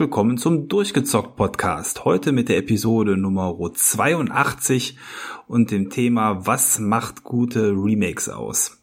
[0.00, 2.06] willkommen zum Durchgezockt Podcast.
[2.06, 4.96] Heute mit der Episode Nummer 82
[5.46, 8.80] und dem Thema Was macht gute Remakes aus?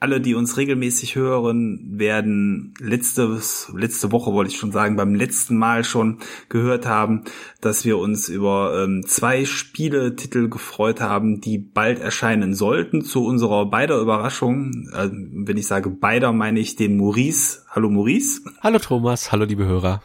[0.00, 5.58] alle, die uns regelmäßig hören, werden letztes, letzte Woche wollte ich schon sagen, beim letzten
[5.58, 7.24] Mal schon gehört haben,
[7.60, 13.02] dass wir uns über ähm, zwei Spieletitel gefreut haben, die bald erscheinen sollten.
[13.02, 17.66] Zu unserer beider Überraschung, äh, wenn ich sage beider, meine ich den Maurice.
[17.68, 18.40] Hallo Maurice.
[18.62, 20.00] Hallo Thomas, hallo liebe Hörer.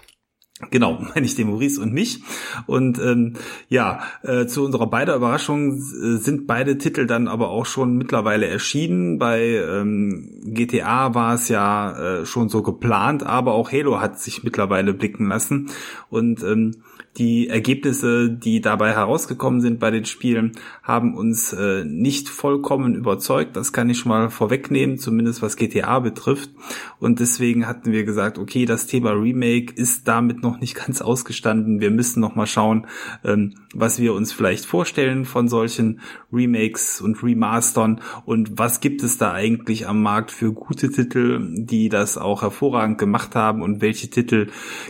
[0.71, 2.21] Genau, meine ich den Maurice und mich.
[2.65, 3.33] Und ähm,
[3.67, 8.47] ja, äh, zu unserer beider Überraschung äh, sind beide Titel dann aber auch schon mittlerweile
[8.47, 9.19] erschienen.
[9.19, 14.43] Bei ähm, GTA war es ja äh, schon so geplant, aber auch Halo hat sich
[14.43, 15.69] mittlerweile blicken lassen.
[16.09, 16.75] Und ähm,
[17.17, 20.51] die Ergebnisse, die dabei herausgekommen sind bei den Spielen,
[20.83, 23.55] haben uns äh, nicht vollkommen überzeugt.
[23.55, 26.49] Das kann ich schon mal vorwegnehmen, zumindest was GTA betrifft.
[26.99, 31.79] Und deswegen hatten wir gesagt, okay, das Thema Remake ist damit noch nicht ganz ausgestanden.
[31.79, 32.87] Wir müssen noch mal schauen,
[33.23, 36.01] ähm, was wir uns vielleicht vorstellen von solchen
[36.33, 41.89] Remakes und Remastern und was gibt es da eigentlich am Markt für gute Titel, die
[41.89, 44.47] das auch hervorragend gemacht haben und welche Titel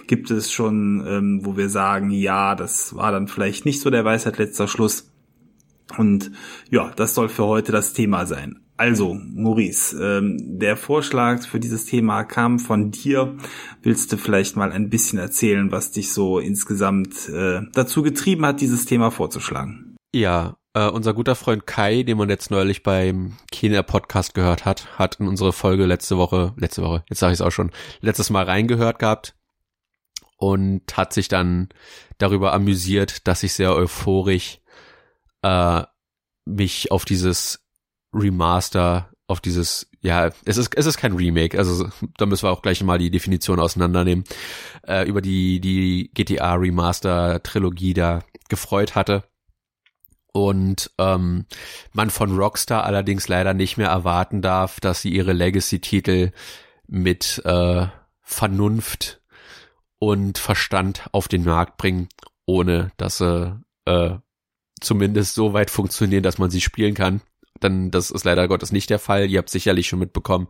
[0.07, 4.05] gibt es schon, ähm, wo wir sagen, ja, das war dann vielleicht nicht so der
[4.05, 5.11] Weisheit letzter Schluss.
[5.97, 6.31] Und
[6.69, 8.59] ja, das soll für heute das Thema sein.
[8.77, 13.37] Also, Maurice, ähm, der Vorschlag für dieses Thema kam von dir.
[13.81, 18.59] Willst du vielleicht mal ein bisschen erzählen, was dich so insgesamt äh, dazu getrieben hat,
[18.59, 19.95] dieses Thema vorzuschlagen?
[20.13, 24.99] Ja, äh, unser guter Freund Kai, den man jetzt neulich beim Kenia Podcast gehört hat,
[24.99, 27.71] hat in unsere Folge letzte Woche, letzte Woche, jetzt sage ich es auch schon,
[28.01, 29.35] letztes Mal reingehört gehabt
[30.37, 31.69] und hat sich dann
[32.17, 34.59] darüber amüsiert, dass ich sehr euphorisch
[35.41, 35.83] äh,
[36.45, 37.65] mich auf dieses
[38.13, 42.61] Remaster, auf dieses, ja, es ist, es ist kein Remake, also da müssen wir auch
[42.61, 44.23] gleich mal die Definition auseinandernehmen,
[44.87, 49.23] äh, über die, die GTA Remaster Trilogie da gefreut hatte.
[50.31, 51.45] Und ähm,
[51.93, 56.31] man von Rockstar allerdings leider nicht mehr erwarten darf, dass sie ihre Legacy-Titel
[56.87, 57.87] mit äh,
[58.21, 59.21] Vernunft
[59.99, 62.09] und Verstand auf den Markt bringen,
[62.45, 64.15] ohne dass sie äh,
[64.81, 67.21] zumindest so weit funktionieren, dass man sie spielen kann.
[67.59, 69.29] Dann, das ist leider Gottes nicht der Fall.
[69.29, 70.47] Ihr habt sicherlich schon mitbekommen,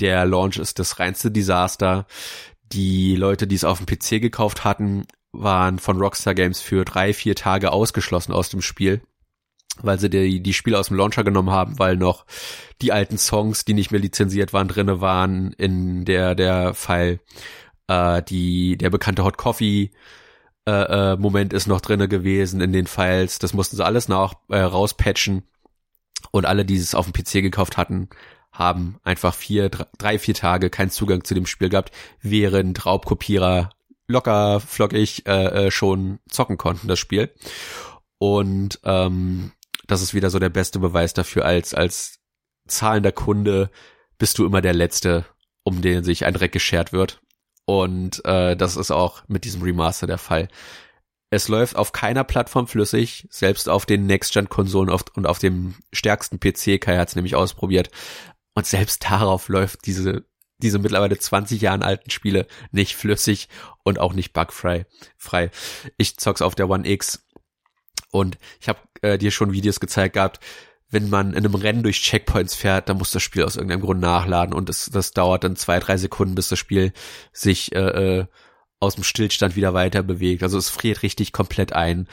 [0.00, 2.06] der Launch ist das reinste Desaster.
[2.72, 7.14] Die Leute, die es auf dem PC gekauft hatten, waren von Rockstar Games für drei,
[7.14, 9.02] vier Tage ausgeschlossen aus dem Spiel,
[9.80, 12.26] weil sie die, die Spiele aus dem Launcher genommen haben, weil noch
[12.82, 17.20] die alten Songs, die nicht mehr lizenziert waren, drinne waren in der, der File
[17.88, 19.90] äh, die, der bekannte Hot Coffee
[20.66, 20.70] äh,
[21.12, 23.38] äh, Moment ist noch drinne gewesen in den Files.
[23.38, 25.42] Das mussten sie alles nach äh, rauspatchen.
[26.30, 28.08] Und alle, die es auf dem PC gekauft hatten,
[28.52, 33.70] haben einfach vier, drei, vier Tage keinen Zugang zu dem Spiel gehabt, während Raubkopierer
[34.06, 37.32] locker flockig äh, äh, schon zocken konnten, das Spiel.
[38.18, 39.52] Und ähm,
[39.86, 42.20] das ist wieder so der beste Beweis dafür, als, als
[42.68, 43.70] zahlender Kunde
[44.18, 45.24] bist du immer der Letzte,
[45.64, 47.21] um den sich ein Dreck geschert wird.
[47.64, 50.48] Und äh, das ist auch mit diesem Remaster der Fall.
[51.30, 56.78] Es läuft auf keiner Plattform flüssig, selbst auf den Next-Gen-Konsolen und auf dem stärksten PC,
[56.78, 57.90] Kai hat es nämlich ausprobiert.
[58.54, 60.26] Und selbst darauf läuft diese,
[60.58, 63.48] diese mittlerweile 20 Jahren alten Spiele nicht flüssig
[63.82, 64.84] und auch nicht bugfrei.
[65.16, 65.50] Frei.
[65.96, 67.26] Ich zock's auf der One X
[68.10, 70.38] und ich habe äh, dir schon Videos gezeigt gehabt,
[70.92, 74.00] wenn man in einem Rennen durch Checkpoints fährt, dann muss das Spiel aus irgendeinem Grund
[74.00, 76.92] nachladen und das, das dauert dann zwei, drei Sekunden, bis das Spiel
[77.32, 78.26] sich äh, äh,
[78.78, 80.42] aus dem Stillstand wieder weiter bewegt.
[80.42, 82.08] Also es friert richtig komplett ein.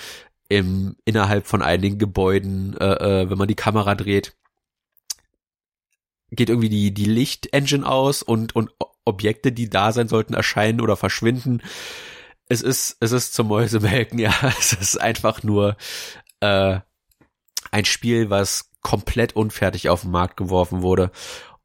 [0.47, 2.85] Im, innerhalb von einigen Gebäuden, äh,
[3.21, 4.35] äh, wenn man die Kamera dreht,
[6.31, 8.71] geht irgendwie die, die Lichtengine aus und, und
[9.05, 11.61] Objekte, die da sein sollten, erscheinen oder verschwinden.
[12.47, 14.33] Es ist, es ist zum Mäusemelken, ja.
[14.57, 15.75] Es ist einfach nur
[16.39, 16.79] äh,
[17.71, 21.11] ein Spiel, was komplett unfertig auf den Markt geworfen wurde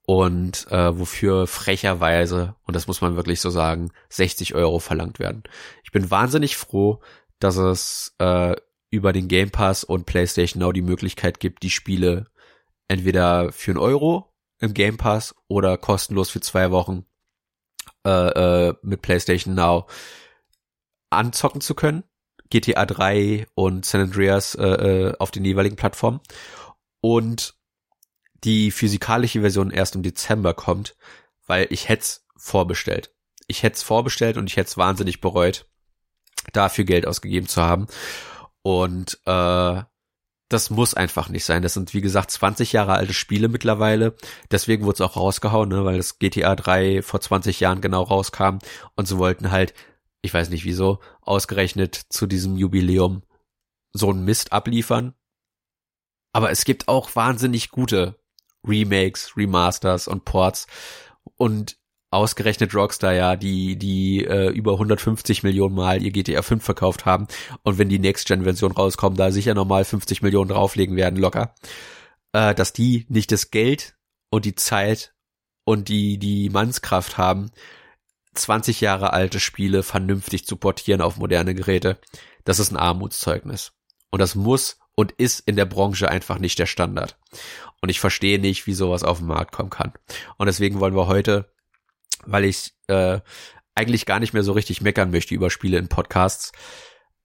[0.07, 5.45] und äh, wofür frecherweise, und das muss man wirklich so sagen, 60 Euro verlangt werden.
[5.83, 7.01] Ich bin wahnsinnig froh,
[7.39, 8.55] dass es äh,
[8.91, 12.27] über den Game Pass und PlayStation Now die Möglichkeit gibt, die Spiele
[12.87, 17.07] entweder für einen Euro im Game Pass oder kostenlos für zwei Wochen
[18.07, 19.87] äh, äh, mit PlayStation Now
[21.11, 22.05] anzocken zu können.
[22.51, 26.21] GTA 3 und San Andreas äh, äh, auf den jeweiligen Plattformen
[27.05, 27.55] und
[28.45, 30.97] die physikalische Version erst im Dezember kommt,
[31.47, 33.13] weil ich hätte vorbestellt.
[33.47, 35.67] Ich hätte vorbestellt und ich hätte wahnsinnig bereut,
[36.55, 37.89] dafür Geld ausgegeben zu haben.
[38.63, 39.83] Und äh,
[40.49, 41.61] das muss einfach nicht sein.
[41.61, 44.17] Das sind, wie gesagt, 20 Jahre alte Spiele mittlerweile.
[44.51, 48.61] Deswegen wurde es auch rausgehauen, ne, weil das GTA 3 vor 20 Jahren genau rauskam.
[48.95, 49.75] Und sie wollten halt
[50.25, 53.25] ich weiß nicht wieso, ausgerechnet zu diesem Jubiläum
[53.93, 55.13] so einen Mist abliefern.
[56.35, 58.17] Aber es gibt auch wahnsinnig gute
[58.67, 60.67] Remakes, Remasters und Ports.
[61.37, 61.79] Und
[62.11, 67.27] ausgerechnet Rockstar ja, die die äh, über 150 Millionen Mal ihr GTA 5 verkauft haben
[67.65, 71.55] und wenn die Next-Gen-Version rauskommt, da sicher nochmal 50 Millionen drauflegen werden, locker,
[72.33, 73.97] äh, dass die nicht das Geld
[74.31, 75.13] und die Zeit
[75.65, 77.51] und die die Mannskraft haben,
[78.35, 81.99] 20 Jahre alte Spiele vernünftig zu portieren auf moderne Geräte,
[82.45, 83.73] das ist ein Armutszeugnis.
[84.11, 87.19] Und das muss und ist in der Branche einfach nicht der Standard.
[87.81, 89.93] Und ich verstehe nicht, wie sowas auf den Markt kommen kann.
[90.37, 91.53] Und deswegen wollen wir heute,
[92.25, 93.21] weil ich äh,
[93.75, 96.53] eigentlich gar nicht mehr so richtig meckern möchte über Spiele in Podcasts,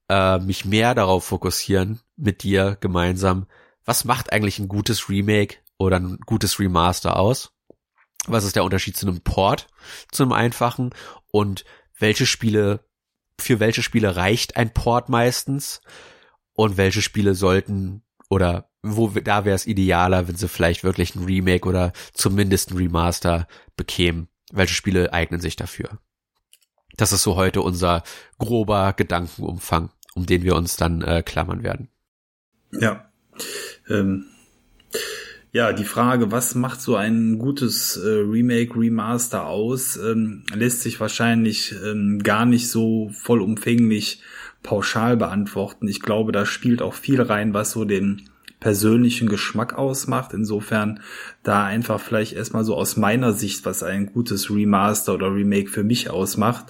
[0.08, 3.46] äh, mich mehr darauf fokussieren, mit dir gemeinsam,
[3.84, 7.52] was macht eigentlich ein gutes Remake oder ein gutes Remaster aus?
[8.26, 9.68] Was ist der Unterschied zu einem Port,
[10.12, 10.90] zu einem einfachen?
[11.32, 11.64] Und
[11.98, 12.84] welche Spiele,
[13.38, 15.80] für welche Spiele reicht ein Port meistens?
[16.60, 21.24] Und welche Spiele sollten oder wo da wäre es idealer, wenn sie vielleicht wirklich ein
[21.24, 23.48] Remake oder zumindest ein Remaster
[23.78, 24.28] bekämen.
[24.52, 26.00] Welche Spiele eignen sich dafür?
[26.98, 28.02] Das ist so heute unser
[28.38, 31.88] grober Gedankenumfang, um den wir uns dann äh, klammern werden.
[32.72, 33.10] Ja.
[33.88, 34.26] Ähm,
[35.52, 41.00] ja, die Frage, was macht so ein gutes äh, Remake, Remaster aus, ähm, lässt sich
[41.00, 44.20] wahrscheinlich ähm, gar nicht so vollumfänglich
[44.62, 45.88] pauschal beantworten.
[45.88, 48.28] Ich glaube, da spielt auch viel rein, was so den
[48.60, 50.34] persönlichen Geschmack ausmacht.
[50.34, 51.00] Insofern
[51.42, 55.82] da einfach vielleicht erstmal so aus meiner Sicht, was ein gutes Remaster oder Remake für
[55.82, 56.66] mich ausmacht.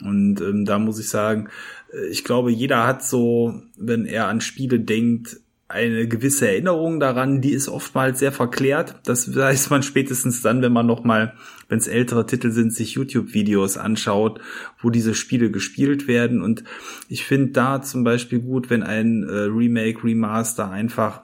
[0.00, 1.48] Und ähm, da muss ich sagen,
[1.92, 5.38] äh, ich glaube, jeder hat so, wenn er an Spiele denkt,
[5.72, 8.96] eine gewisse Erinnerung daran, die ist oftmals sehr verklärt.
[9.04, 11.34] Das weiß man spätestens dann, wenn man nochmal,
[11.68, 14.40] wenn es ältere Titel sind, sich YouTube-Videos anschaut,
[14.80, 16.42] wo diese Spiele gespielt werden.
[16.42, 16.62] Und
[17.08, 21.22] ich finde da zum Beispiel gut, wenn ein äh, Remake, Remaster einfach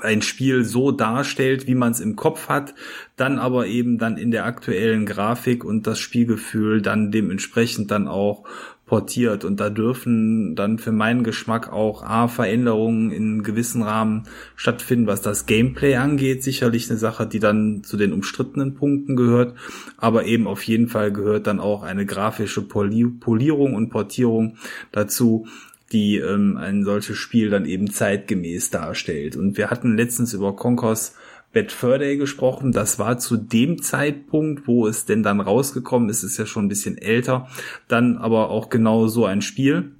[0.00, 2.74] ein Spiel so darstellt, wie man es im Kopf hat,
[3.16, 8.44] dann aber eben dann in der aktuellen Grafik und das Spielgefühl dann dementsprechend dann auch
[8.90, 14.24] portiert und da dürfen dann für meinen Geschmack auch A, Veränderungen in gewissen Rahmen
[14.56, 16.42] stattfinden, was das Gameplay angeht.
[16.42, 19.54] Sicherlich eine Sache, die dann zu den umstrittenen Punkten gehört,
[19.96, 24.56] aber eben auf jeden Fall gehört dann auch eine grafische Polierung und Portierung
[24.90, 25.46] dazu,
[25.92, 29.36] die ähm, ein solches Spiel dann eben zeitgemäß darstellt.
[29.36, 31.14] Und wir hatten letztens über Conquers
[31.52, 32.72] Bad Fur Day gesprochen.
[32.72, 36.68] Das war zu dem Zeitpunkt, wo es denn dann rausgekommen ist, ist ja schon ein
[36.68, 37.48] bisschen älter,
[37.88, 39.92] dann aber auch genau so ein Spiel,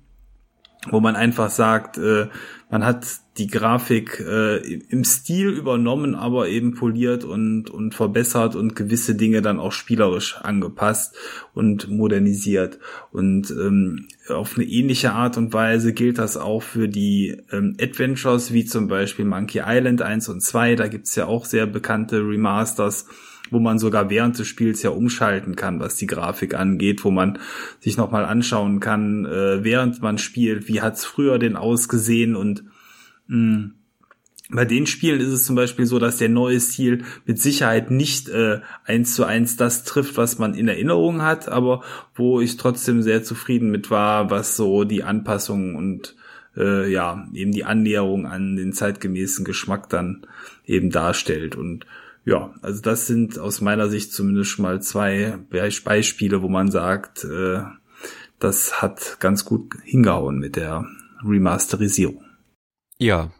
[0.88, 2.28] wo man einfach sagt, äh,
[2.70, 3.04] man hat
[3.36, 9.42] die Grafik äh, im Stil übernommen, aber eben poliert und, und verbessert und gewisse Dinge
[9.42, 11.16] dann auch spielerisch angepasst
[11.52, 12.78] und modernisiert.
[13.12, 18.52] Und ähm, auf eine ähnliche Art und Weise gilt das auch für die ähm, Adventures,
[18.52, 20.76] wie zum Beispiel Monkey Island 1 und 2.
[20.76, 23.06] Da gibt's ja auch sehr bekannte Remasters
[23.50, 27.38] wo man sogar während des Spiels ja umschalten kann, was die Grafik angeht, wo man
[27.80, 32.64] sich nochmal anschauen kann, äh, während man spielt, wie hat's früher denn ausgesehen und
[33.26, 33.70] mh,
[34.52, 38.28] bei den Spielen ist es zum Beispiel so, dass der neue Stil mit Sicherheit nicht
[38.28, 41.82] äh, eins zu eins das trifft, was man in Erinnerung hat, aber
[42.14, 46.16] wo ich trotzdem sehr zufrieden mit war, was so die Anpassung und
[46.56, 50.26] äh, ja eben die Annäherung an den zeitgemäßen Geschmack dann
[50.66, 51.56] eben darstellt.
[51.56, 51.86] Und
[52.24, 55.38] ja, also das sind aus meiner Sicht zumindest mal zwei
[55.84, 57.62] Beispiele, wo man sagt, äh,
[58.38, 60.86] das hat ganz gut hingehauen mit der
[61.24, 62.24] Remasterisierung.
[62.98, 63.30] Ja.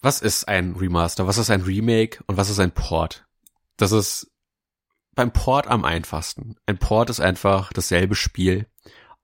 [0.00, 1.26] Was ist ein Remaster?
[1.26, 2.22] Was ist ein Remake?
[2.26, 3.26] Und was ist ein Port?
[3.76, 4.30] Das ist
[5.14, 6.56] beim Port am einfachsten.
[6.66, 8.66] Ein Port ist einfach dasselbe Spiel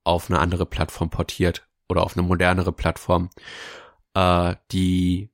[0.04, 3.30] auf eine andere Plattform portiert oder auf eine modernere Plattform.
[4.14, 5.30] Äh, die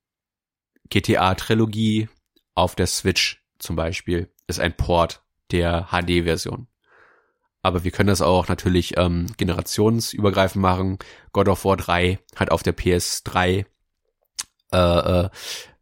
[0.90, 2.09] GTA-Trilogie
[2.54, 6.66] auf der Switch zum Beispiel ist ein Port der HD-Version.
[7.62, 10.99] Aber wir können das auch natürlich ähm, generationsübergreifend machen.
[11.33, 13.66] God of War 3 hat auf der PS3
[14.73, 15.29] äh, äh,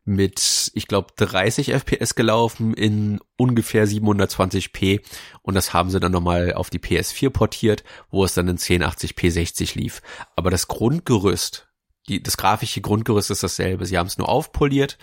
[0.04, 5.00] mit, ich glaube, 30 FPS gelaufen in ungefähr 720p
[5.42, 9.30] und das haben sie dann nochmal auf die PS4 portiert, wo es dann in 1080p
[9.30, 10.02] 60 lief.
[10.36, 11.68] Aber das Grundgerüst,
[12.08, 13.84] die, das grafische Grundgerüst ist dasselbe.
[13.84, 14.96] Sie haben es nur aufpoliert,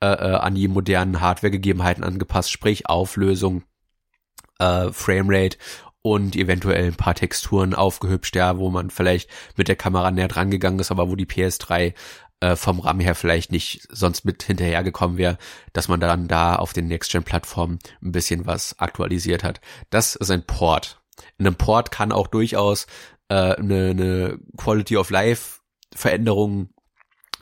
[0.00, 3.62] äh, äh, an die modernen Hardwaregegebenheiten angepasst, sprich Auflösung,
[4.58, 5.58] äh, Framerate
[6.00, 10.50] und eventuell ein paar Texturen aufgehübscht, ja, wo man vielleicht mit der Kamera näher dran
[10.50, 11.94] gegangen ist, aber wo die PS3
[12.40, 15.38] äh, vom RAM her vielleicht nicht sonst mit hinterhergekommen wäre,
[15.72, 19.60] dass man dann da auf den Next-Gen-Plattformen ein bisschen was aktualisiert hat.
[19.90, 21.00] Das ist ein Port.
[21.38, 22.86] In einem Port kann auch durchaus
[23.28, 25.60] äh, eine, eine Quality of Life
[25.94, 26.70] Veränderung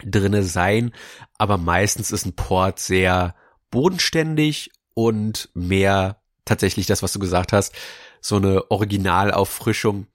[0.04, 0.92] drinne sein,
[1.38, 3.34] aber meistens ist ein Port sehr
[3.70, 7.74] bodenständig und mehr tatsächlich das, was du gesagt hast,
[8.20, 10.06] so eine Originalauffrischung.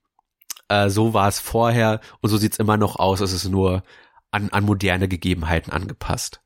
[0.70, 3.20] Äh, so war es vorher und so sieht's immer noch aus.
[3.20, 3.84] Es ist nur
[4.32, 6.42] an, an moderne Gegebenheiten angepasst.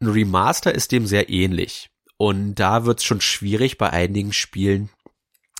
[0.00, 1.90] Ein Remaster ist dem sehr ähnlich.
[2.16, 4.90] Und da wird's schon schwierig bei einigen Spielen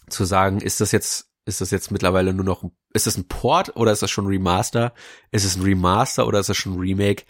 [0.09, 3.77] zu sagen, ist das jetzt, ist das jetzt mittlerweile nur noch, ist das ein Port
[3.77, 4.95] oder ist das schon ein Remaster?
[5.31, 7.25] Ist es ein Remaster oder ist das schon ein Remake?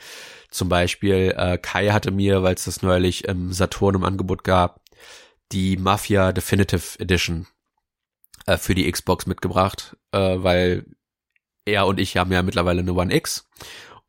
[0.50, 4.82] Zum Beispiel, äh, Kai hatte mir, weil es das neulich im Saturn im Angebot gab,
[5.52, 7.46] die Mafia Definitive Edition
[8.46, 10.84] äh, für die Xbox mitgebracht, äh, weil
[11.64, 13.48] er und ich haben ja mittlerweile eine One X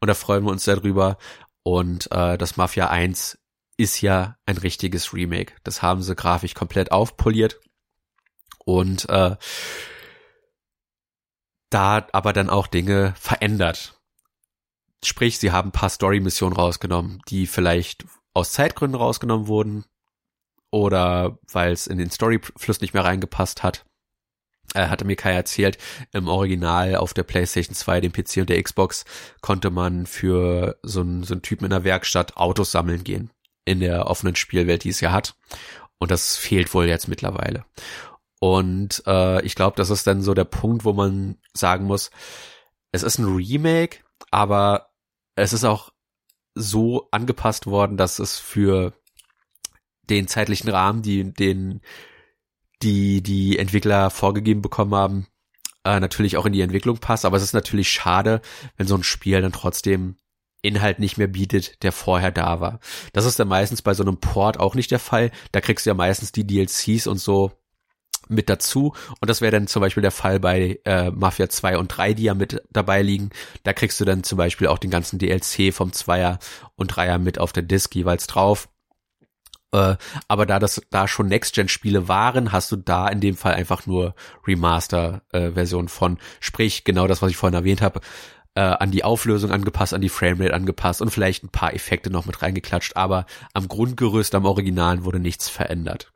[0.03, 1.17] und da freuen wir uns sehr drüber.
[1.63, 3.39] Und äh, das Mafia 1
[3.77, 5.53] ist ja ein richtiges Remake.
[5.63, 7.61] Das haben sie grafisch komplett aufpoliert.
[8.65, 9.37] Und äh,
[11.69, 13.97] da aber dann auch Dinge verändert.
[15.05, 19.85] Sprich, sie haben ein paar Story-Missionen rausgenommen, die vielleicht aus Zeitgründen rausgenommen wurden
[20.69, 23.85] oder weil es in den Storyfluss nicht mehr reingepasst hat.
[24.73, 25.77] Er hatte mir Kai erzählt,
[26.13, 29.05] im Original auf der PlayStation 2, dem PC und der Xbox
[29.41, 33.29] konnte man für so einen, so einen Typen in der Werkstatt Autos sammeln gehen
[33.65, 35.35] in der offenen Spielwelt, die es ja hat.
[35.99, 37.65] Und das fehlt wohl jetzt mittlerweile.
[38.39, 42.11] Und äh, ich glaube, das ist dann so der Punkt, wo man sagen muss,
[42.91, 43.99] es ist ein Remake,
[44.31, 44.89] aber
[45.35, 45.91] es ist auch
[46.55, 48.93] so angepasst worden, dass es für
[50.09, 51.81] den zeitlichen Rahmen, die den
[52.83, 55.27] die die Entwickler vorgegeben bekommen haben,
[55.83, 57.25] äh, natürlich auch in die Entwicklung passt.
[57.25, 58.41] Aber es ist natürlich schade,
[58.77, 60.15] wenn so ein Spiel dann trotzdem
[60.61, 62.79] Inhalt nicht mehr bietet, der vorher da war.
[63.11, 65.31] Das ist dann meistens bei so einem Port auch nicht der Fall.
[65.51, 67.51] Da kriegst du ja meistens die DLCs und so
[68.29, 68.93] mit dazu.
[69.19, 72.23] Und das wäre dann zum Beispiel der Fall bei äh, Mafia 2 und 3, die
[72.23, 73.29] ja mit dabei liegen.
[73.63, 76.39] Da kriegst du dann zum Beispiel auch den ganzen DLC vom Zweier
[76.75, 78.69] und Dreier mit auf der Disk jeweils drauf.
[79.73, 79.95] Äh,
[80.27, 84.15] aber da das da schon Next-Gen-Spiele waren, hast du da in dem Fall einfach nur
[84.47, 86.19] Remaster-Version äh, von.
[86.39, 87.99] Sprich, genau das, was ich vorhin erwähnt habe
[88.55, 92.25] äh, an die Auflösung angepasst, an die Framerate angepasst und vielleicht ein paar Effekte noch
[92.25, 96.11] mit reingeklatscht, aber am Grundgerüst, am Originalen wurde nichts verändert.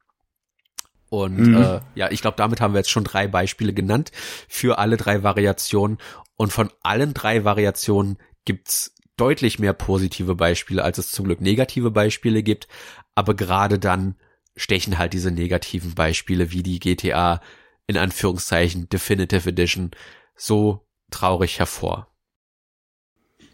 [1.10, 1.58] Und mhm.
[1.58, 4.12] äh, ja, ich glaube, damit haben wir jetzt schon drei Beispiele genannt
[4.48, 5.98] für alle drei Variationen.
[6.36, 11.92] Und von allen drei Variationen gibt's deutlich mehr positive Beispiele, als es zum Glück negative
[11.92, 12.68] Beispiele gibt.
[13.16, 14.16] Aber gerade dann
[14.56, 17.42] stechen halt diese negativen Beispiele wie die GTA
[17.88, 19.92] in Anführungszeichen Definitive Edition
[20.36, 22.08] so traurig hervor.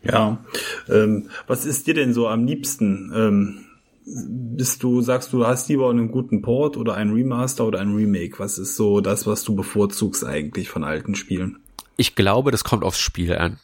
[0.04, 0.44] Ja,
[0.90, 3.12] ähm, was ist dir denn so am liebsten?
[3.16, 3.66] Ähm,
[4.06, 8.38] bist du, sagst du, hast lieber einen guten Port oder ein Remaster oder ein Remake?
[8.40, 11.60] Was ist so das, was du bevorzugst eigentlich von alten Spielen?
[11.96, 13.60] Ich glaube, das kommt aufs Spiel an.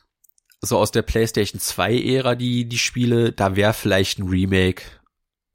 [0.61, 4.83] So aus der PlayStation 2 Ära, die, die Spiele, da wäre vielleicht ein Remake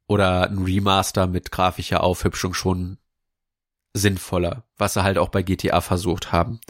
[0.06, 2.98] oder ein Remaster mit grafischer Aufhübschung schon
[3.92, 6.60] sinnvoller, was sie halt auch bei GTA versucht haben.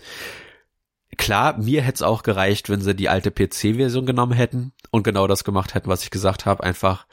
[1.16, 5.26] Klar, mir hätte es auch gereicht, wenn sie die alte PC-Version genommen hätten und genau
[5.26, 7.06] das gemacht hätten, was ich gesagt habe, einfach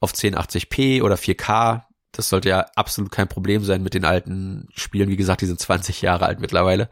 [0.00, 1.82] auf 1080p oder 4K.
[2.12, 5.08] Das sollte ja absolut kein Problem sein mit den alten Spielen.
[5.08, 6.88] Wie gesagt, die sind 20 Jahre alt mittlerweile.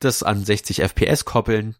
[0.00, 1.76] Das an 60 FPS koppeln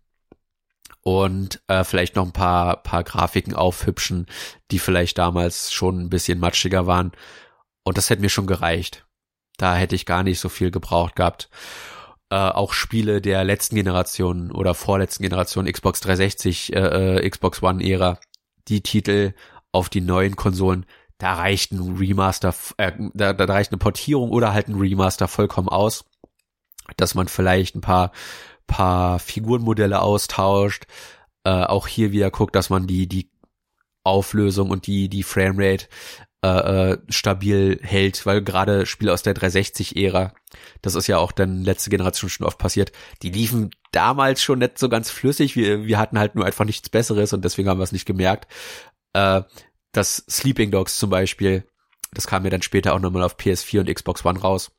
[1.19, 4.26] und äh, vielleicht noch ein paar, paar Grafiken aufhübschen,
[4.71, 7.12] die vielleicht damals schon ein bisschen matschiger waren.
[7.83, 9.07] Und das hätte mir schon gereicht.
[9.57, 11.49] Da hätte ich gar nicht so viel gebraucht gehabt
[12.31, 17.85] äh, auch Spiele der letzten Generation oder vorletzten Generation Xbox 360, äh, äh, Xbox One
[17.85, 18.19] Ära,
[18.69, 19.35] die Titel
[19.73, 20.87] auf die neuen Konsolen,
[21.19, 25.69] da reicht ein Remaster, äh, da, da reicht eine Portierung oder halt ein Remaster vollkommen
[25.69, 26.05] aus,
[26.97, 28.12] dass man vielleicht ein paar
[28.71, 30.85] paar Figurenmodelle austauscht,
[31.45, 33.31] äh, auch hier wieder guckt, dass man die die
[34.05, 35.89] Auflösung und die die Framerate
[36.43, 40.33] äh, äh, stabil hält, weil gerade Spiele aus der 360-Ära,
[40.81, 44.79] das ist ja auch dann letzte Generation schon oft passiert, die liefen damals schon nicht
[44.79, 45.55] so ganz flüssig.
[45.55, 48.50] Wir, wir hatten halt nur einfach nichts Besseres und deswegen haben wir es nicht gemerkt.
[49.12, 49.43] Äh,
[49.93, 51.65] das Sleeping Dogs zum Beispiel,
[52.12, 54.71] das kam mir dann später auch nochmal auf PS4 und Xbox One raus.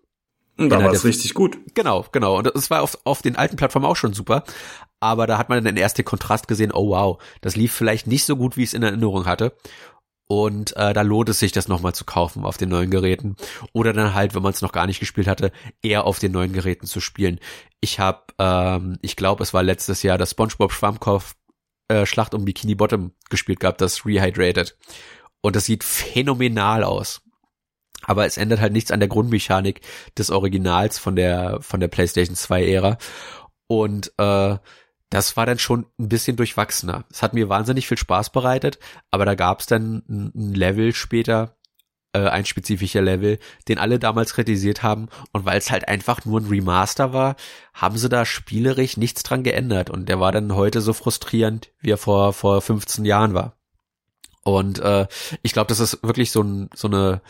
[0.63, 1.57] Und da war es richtig gut.
[1.73, 2.37] Genau, genau.
[2.37, 4.43] Und es war auf, auf den alten Plattformen auch schon super.
[4.99, 8.25] Aber da hat man dann erst den Kontrast gesehen, oh wow, das lief vielleicht nicht
[8.25, 9.53] so gut, wie ich es in Erinnerung hatte.
[10.27, 13.35] Und äh, da lohnt es sich, das nochmal zu kaufen auf den neuen Geräten.
[13.73, 15.51] Oder dann halt, wenn man es noch gar nicht gespielt hatte,
[15.81, 17.39] eher auf den neuen Geräten zu spielen.
[17.81, 21.35] Ich habe, ähm, ich glaube, es war letztes Jahr das SpongeBob Schwammkopf
[21.89, 24.77] äh, Schlacht um Bikini Bottom gespielt gehabt, das Rehydrated.
[25.41, 27.21] Und das sieht phänomenal aus.
[28.03, 29.81] Aber es ändert halt nichts an der Grundmechanik
[30.17, 32.97] des Originals von der, von der PlayStation 2 Ära.
[33.67, 34.57] Und, äh,
[35.11, 37.03] das war dann schon ein bisschen durchwachsener.
[37.11, 38.79] Es hat mir wahnsinnig viel Spaß bereitet,
[39.11, 41.57] aber da gab es dann ein Level später,
[42.13, 45.09] äh, ein spezifischer Level, den alle damals kritisiert haben.
[45.33, 47.35] Und weil es halt einfach nur ein Remaster war,
[47.73, 49.89] haben sie da spielerisch nichts dran geändert.
[49.89, 53.57] Und der war dann heute so frustrierend, wie er vor, vor 15 Jahren war.
[54.43, 55.07] Und äh,
[55.43, 57.21] ich glaube, das ist wirklich so, ein, so eine,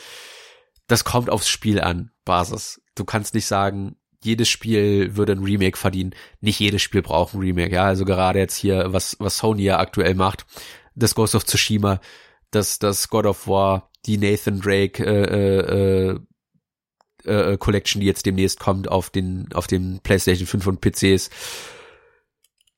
[0.91, 2.81] das kommt aufs Spiel an, Basis.
[2.95, 6.13] Du kannst nicht sagen, jedes Spiel würde ein Remake verdienen.
[6.41, 7.85] Nicht jedes Spiel braucht ein Remake, ja.
[7.85, 10.45] Also gerade jetzt hier, was, was Sony ja aktuell macht,
[10.93, 12.01] das Ghost of Tsushima,
[12.51, 16.19] das, das God of War, die Nathan Drake äh, äh,
[17.23, 21.29] äh, Collection, die jetzt demnächst kommt auf den, auf den PlayStation 5 und PCs.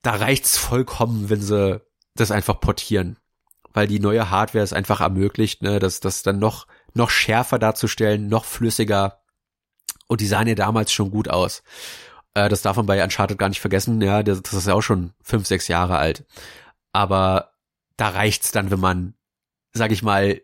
[0.02, 1.80] Da reicht's vollkommen, wenn sie
[2.14, 3.18] das einfach portieren.
[3.72, 8.28] Weil die neue Hardware es einfach ermöglicht, ne, das, das dann noch, noch schärfer darzustellen,
[8.28, 9.20] noch flüssiger,
[10.06, 11.62] und die sahen ja damals schon gut aus.
[12.34, 14.00] Äh, das darf man bei Uncharted gar nicht vergessen.
[14.00, 16.24] Ja, das, das ist ja auch schon fünf, sechs Jahre alt.
[16.92, 17.52] Aber
[17.96, 19.14] da reicht's dann, wenn man,
[19.72, 20.40] sag ich mal,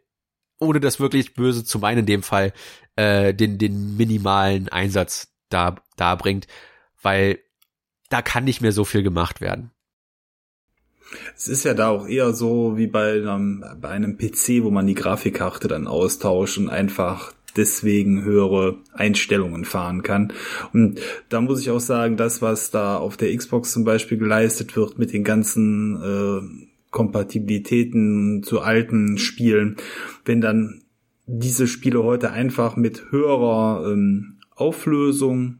[0.59, 2.53] ohne das wirklich böse zu meinen in dem Fall,
[2.97, 6.47] äh, den, den minimalen Einsatz da, da bringt,
[7.03, 7.39] weil
[8.09, 9.71] da kann nicht mehr so viel gemacht werden.
[11.37, 14.87] Es ist ja da auch eher so wie bei einem, bei einem PC, wo man
[14.87, 20.33] die Grafikkarte dann austauscht und einfach deswegen höhere Einstellungen fahren kann.
[20.73, 24.77] Und da muss ich auch sagen, das, was da auf der Xbox zum Beispiel geleistet
[24.77, 29.77] wird mit den ganzen äh, Kompatibilitäten zu alten Spielen,
[30.25, 30.83] wenn dann
[31.27, 35.60] diese Spiele heute einfach mit höherer ähm, Auflösung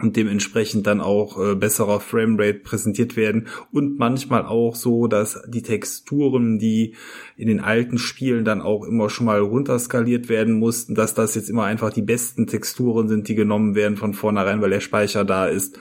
[0.00, 3.48] und dementsprechend dann auch äh, besserer Framerate präsentiert werden.
[3.72, 6.94] Und manchmal auch so, dass die Texturen, die
[7.36, 11.50] in den alten Spielen dann auch immer schon mal runterskaliert werden mussten, dass das jetzt
[11.50, 15.46] immer einfach die besten Texturen sind, die genommen werden von vornherein, weil der Speicher da
[15.46, 15.78] ist,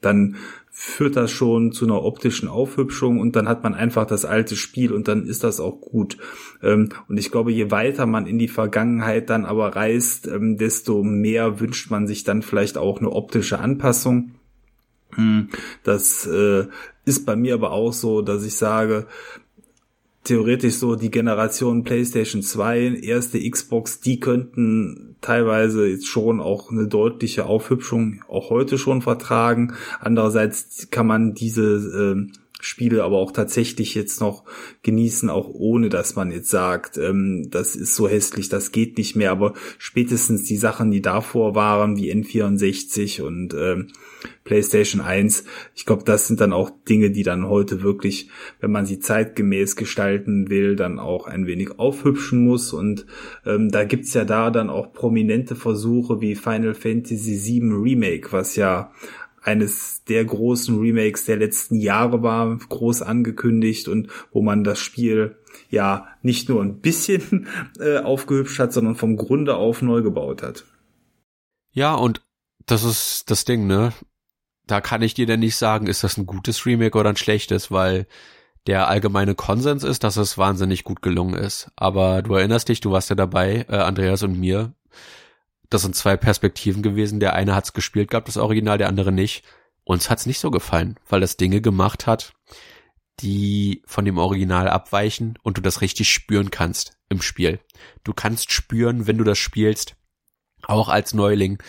[0.00, 0.36] dann
[0.78, 4.92] führt das schon zu einer optischen Aufhübschung und dann hat man einfach das alte Spiel
[4.92, 6.18] und dann ist das auch gut.
[6.62, 11.02] Ähm, und ich glaube, je weiter man in die Vergangenheit dann aber reist, ähm, desto
[11.02, 14.32] mehr wünscht man sich dann vielleicht auch eine optische Anpassung.
[15.14, 15.48] Hm,
[15.82, 16.66] das äh,
[17.06, 19.06] ist bei mir aber auch so, dass ich sage,
[20.24, 26.86] theoretisch so die Generation PlayStation 2, erste Xbox, die könnten teilweise jetzt schon auch eine
[26.86, 29.74] deutliche Aufhübschung auch heute schon vertragen.
[30.00, 34.44] Andererseits kann man diese äh, Spiele aber auch tatsächlich jetzt noch
[34.82, 39.14] genießen, auch ohne dass man jetzt sagt, ähm, das ist so hässlich, das geht nicht
[39.14, 39.30] mehr.
[39.30, 43.88] Aber spätestens die Sachen, die davor waren, wie N64 und ähm,
[44.44, 48.86] PlayStation 1, ich glaube, das sind dann auch Dinge, die dann heute wirklich, wenn man
[48.86, 52.72] sie zeitgemäß gestalten will, dann auch ein wenig aufhübschen muss.
[52.72, 53.04] Und
[53.44, 58.56] ähm, da gibt's ja da dann auch prominente Versuche wie Final Fantasy VII Remake, was
[58.56, 58.92] ja
[59.46, 65.36] eines der großen Remakes der letzten Jahre war, groß angekündigt und wo man das Spiel
[65.70, 67.46] ja nicht nur ein bisschen
[67.78, 70.64] äh, aufgehübscht hat, sondern vom Grunde auf neu gebaut hat.
[71.72, 72.22] Ja, und
[72.66, 73.92] das ist das Ding, ne?
[74.66, 77.70] Da kann ich dir denn nicht sagen, ist das ein gutes Remake oder ein schlechtes,
[77.70, 78.06] weil
[78.66, 81.70] der allgemeine Konsens ist, dass es wahnsinnig gut gelungen ist.
[81.76, 84.74] Aber du erinnerst dich, du warst ja dabei, äh, Andreas und mir,
[85.70, 87.20] das sind zwei Perspektiven gewesen.
[87.20, 89.44] Der eine hat's gespielt gehabt, das Original, der andere nicht.
[89.84, 92.34] Uns hat's nicht so gefallen, weil das Dinge gemacht hat,
[93.20, 97.60] die von dem Original abweichen und du das richtig spüren kannst im Spiel.
[98.04, 99.96] Du kannst spüren, wenn du das spielst,
[100.62, 101.62] auch als Neuling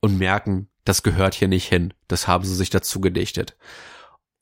[0.00, 1.94] und merken, das gehört hier nicht hin.
[2.08, 3.56] Das haben sie sich dazu gedichtet.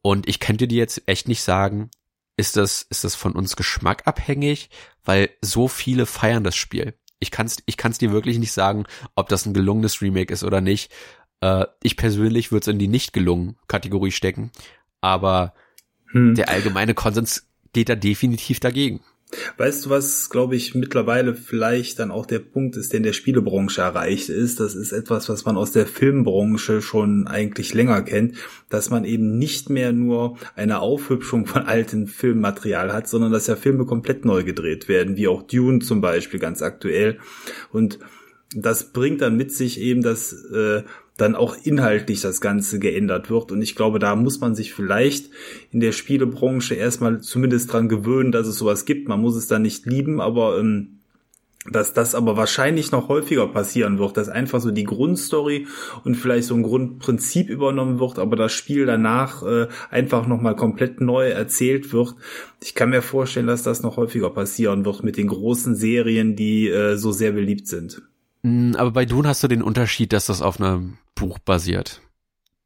[0.02, 1.90] Und ich könnte dir jetzt echt nicht sagen,
[2.36, 4.68] ist das, ist das von uns Geschmack abhängig,
[5.04, 8.84] weil so viele feiern das Spiel ich kann es ich kann's dir wirklich nicht sagen,
[9.14, 10.92] ob das ein gelungenes Remake ist oder nicht.
[11.40, 14.50] Äh, ich persönlich würde es in die nicht gelungen Kategorie stecken,
[15.00, 15.54] aber
[16.10, 16.34] hm.
[16.34, 19.00] der allgemeine Konsens geht da definitiv dagegen.
[19.56, 23.12] Weißt du, was, glaube ich, mittlerweile vielleicht dann auch der Punkt ist, der in der
[23.12, 24.60] Spielebranche erreicht ist?
[24.60, 28.36] Das ist etwas, was man aus der Filmbranche schon eigentlich länger kennt,
[28.68, 33.56] dass man eben nicht mehr nur eine Aufhübschung von altem Filmmaterial hat, sondern dass ja
[33.56, 37.18] Filme komplett neu gedreht werden, wie auch Dune zum Beispiel ganz aktuell.
[37.72, 37.98] Und
[38.54, 40.82] das bringt dann mit sich eben, dass äh,
[41.16, 43.52] dann auch inhaltlich das Ganze geändert wird.
[43.52, 45.30] Und ich glaube, da muss man sich vielleicht
[45.70, 49.08] in der Spielebranche erstmal zumindest dran gewöhnen, dass es sowas gibt.
[49.08, 50.98] Man muss es dann nicht lieben, aber ähm,
[51.70, 55.68] dass das aber wahrscheinlich noch häufiger passieren wird, dass einfach so die Grundstory
[56.02, 61.00] und vielleicht so ein Grundprinzip übernommen wird, aber das Spiel danach äh, einfach nochmal komplett
[61.00, 62.16] neu erzählt wird.
[62.60, 66.68] Ich kann mir vorstellen, dass das noch häufiger passieren wird mit den großen Serien, die
[66.68, 68.02] äh, so sehr beliebt sind.
[68.42, 72.00] Mm, aber bei Dune hast du den Unterschied, dass das auf einem Buch basiert.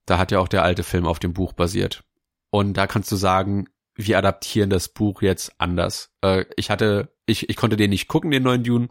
[0.06, 2.04] Da hat ja auch der alte Film auf dem Buch basiert.
[2.50, 6.10] Und da kannst du sagen, wir adaptieren das Buch jetzt anders.
[6.22, 8.88] Äh, ich hatte, ich, ich konnte den nicht gucken, den neuen Dune.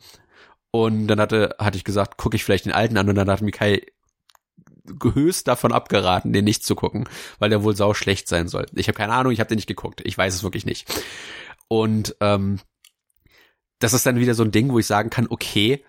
[0.72, 3.42] Und dann hatte, hatte ich gesagt, gucke ich vielleicht den alten an und dann hat
[3.42, 3.86] Mikai
[5.14, 7.08] höchst davon abgeraten, den nicht zu gucken,
[7.40, 8.66] weil der wohl sau schlecht sein soll.
[8.76, 10.02] Ich habe keine Ahnung, ich habe den nicht geguckt.
[10.04, 10.94] Ich weiß es wirklich nicht.
[11.68, 12.60] Und ähm,
[13.80, 15.84] das ist dann wieder so ein Ding, wo ich sagen kann, okay,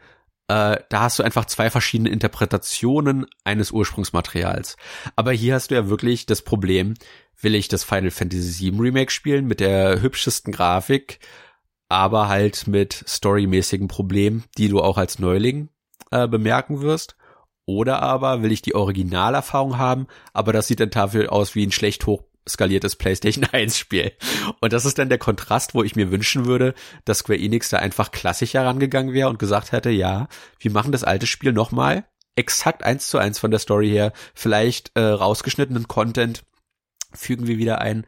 [0.49, 4.77] äh, da hast du einfach zwei verschiedene Interpretationen eines Ursprungsmaterials.
[5.17, 6.95] Aber hier hast du ja wirklich das Problem,
[7.41, 11.19] will ich das Final Fantasy VII Remake spielen mit der hübschesten Grafik,
[11.89, 15.69] aber halt mit storymäßigen Problemen, die du auch als Neuling
[16.11, 17.17] äh, bemerken wirst.
[17.69, 21.73] Oder aber will ich die Originalerfahrung haben, aber das sieht dann dafür aus wie ein
[21.73, 22.07] schlecht
[22.47, 24.13] hochskaliertes PlayStation 1 Spiel.
[24.61, 27.79] Und das ist dann der Kontrast, wo ich mir wünschen würde, dass Square Enix da
[27.79, 30.29] einfach klassisch herangegangen wäre und gesagt hätte, ja,
[30.59, 32.05] wir machen das alte Spiel nochmal,
[32.37, 36.45] exakt eins zu eins von der Story her, vielleicht äh, rausgeschnittenen Content
[37.13, 38.07] fügen wir wieder ein,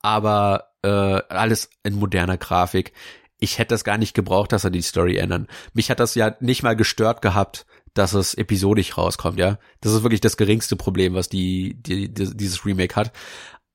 [0.00, 2.92] aber äh, alles in moderner Grafik.
[3.40, 5.48] Ich hätte das gar nicht gebraucht, dass er die Story ändern.
[5.72, 9.58] Mich hat das ja nicht mal gestört gehabt, dass es episodisch rauskommt, ja.
[9.80, 13.12] Das ist wirklich das geringste Problem, was die, die, die dieses Remake hat.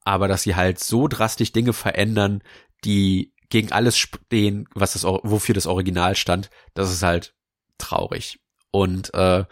[0.03, 2.41] Aber dass sie halt so drastisch Dinge verändern,
[2.83, 7.33] die gegen alles stehen, was das, wofür das Original stand, das ist halt
[7.77, 8.39] traurig.
[8.71, 9.45] Und äh,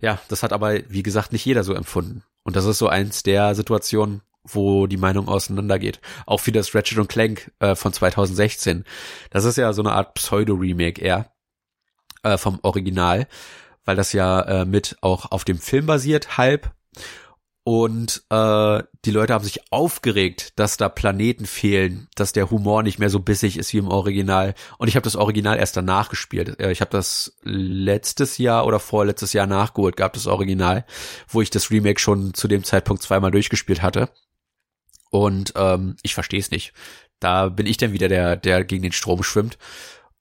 [0.00, 2.24] ja, das hat aber, wie gesagt, nicht jeder so empfunden.
[2.42, 6.00] Und das ist so eins der Situationen, wo die Meinung auseinandergeht.
[6.26, 8.84] Auch für das Ratchet Clank äh, von 2016.
[9.30, 11.32] Das ist ja so eine Art Pseudo-Remake eher
[12.22, 13.26] äh, vom Original
[13.84, 16.72] weil das ja äh, mit auch auf dem Film basiert, halb.
[17.66, 22.98] Und äh, die Leute haben sich aufgeregt, dass da Planeten fehlen, dass der Humor nicht
[22.98, 24.54] mehr so bissig ist wie im Original.
[24.76, 26.60] Und ich habe das Original erst danach gespielt.
[26.60, 30.84] Äh, ich habe das letztes Jahr oder vorletztes Jahr nachgeholt, gab das Original,
[31.26, 34.10] wo ich das Remake schon zu dem Zeitpunkt zweimal durchgespielt hatte.
[35.10, 36.74] Und ähm, ich verstehe es nicht.
[37.18, 39.56] Da bin ich dann wieder der, der gegen den Strom schwimmt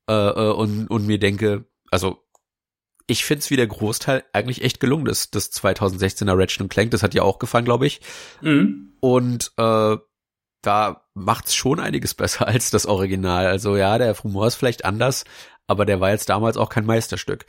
[0.07, 2.23] äh, äh, und, und mir denke, also
[3.07, 5.35] ich finde es wie der Großteil eigentlich echt gelungen ist.
[5.35, 8.01] Das 2016er Ratchet Clank, das hat ja auch gefallen, glaube ich.
[8.41, 8.93] Mhm.
[8.99, 9.97] Und äh,
[10.61, 13.47] da macht's schon einiges besser als das Original.
[13.47, 15.25] Also ja, der Humor ist vielleicht anders,
[15.67, 17.45] aber der war jetzt damals auch kein Meisterstück.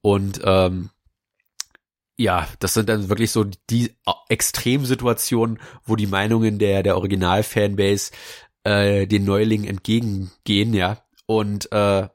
[0.00, 0.90] Und ähm,
[2.16, 3.96] ja, das sind dann wirklich so die
[4.28, 8.12] Extremsituationen, wo die Meinungen der der Original-Fanbase
[8.64, 11.02] äh, den Neulingen entgegengehen, ja.
[11.26, 12.08] Und äh,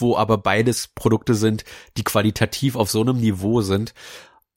[0.00, 1.64] wo aber beides Produkte sind,
[1.96, 3.94] die qualitativ auf so einem Niveau sind,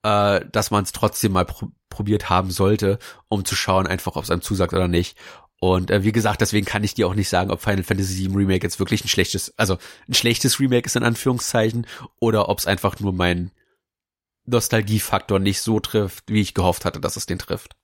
[0.03, 2.97] äh, dass man es trotzdem mal pr probiert haben sollte,
[3.29, 5.15] um zu schauen, einfach ob es einem zusagt oder nicht.
[5.59, 8.35] Und äh, wie gesagt, deswegen kann ich dir auch nicht sagen, ob Final Fantasy VII
[8.35, 9.77] Remake jetzt wirklich ein schlechtes, also
[10.09, 11.85] ein schlechtes Remake ist in Anführungszeichen,
[12.19, 13.51] oder ob es einfach nur mein
[14.45, 17.75] Nostalgiefaktor nicht so trifft, wie ich gehofft hatte, dass es den trifft.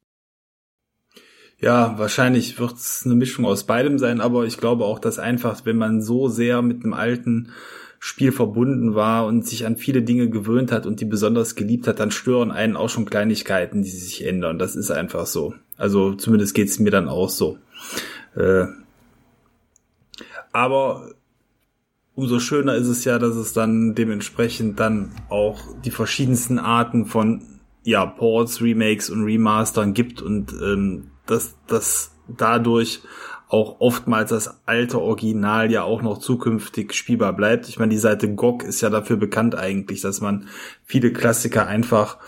[1.62, 5.66] Ja, wahrscheinlich wird es eine Mischung aus beidem sein, aber ich glaube auch, dass einfach,
[5.66, 7.52] wenn man so sehr mit einem alten
[8.00, 12.00] Spiel verbunden war und sich an viele Dinge gewöhnt hat und die besonders geliebt hat,
[12.00, 14.58] dann stören einen auch schon Kleinigkeiten, die sich ändern.
[14.58, 15.54] Das ist einfach so.
[15.76, 17.58] Also zumindest geht's mir dann auch so.
[18.38, 18.68] Äh,
[20.54, 21.12] aber
[22.16, 27.42] umso schöner ist es ja, dass es dann dementsprechend dann auch die verschiedensten Arten von
[27.84, 33.02] ja, Ports, Remakes und Remastern gibt und ähm, dass dass dadurch
[33.48, 37.68] auch oftmals das alte Original ja auch noch zukünftig spielbar bleibt.
[37.68, 40.48] Ich meine, die Seite GOG ist ja dafür bekannt eigentlich, dass man
[40.86, 42.20] viele Klassiker einfach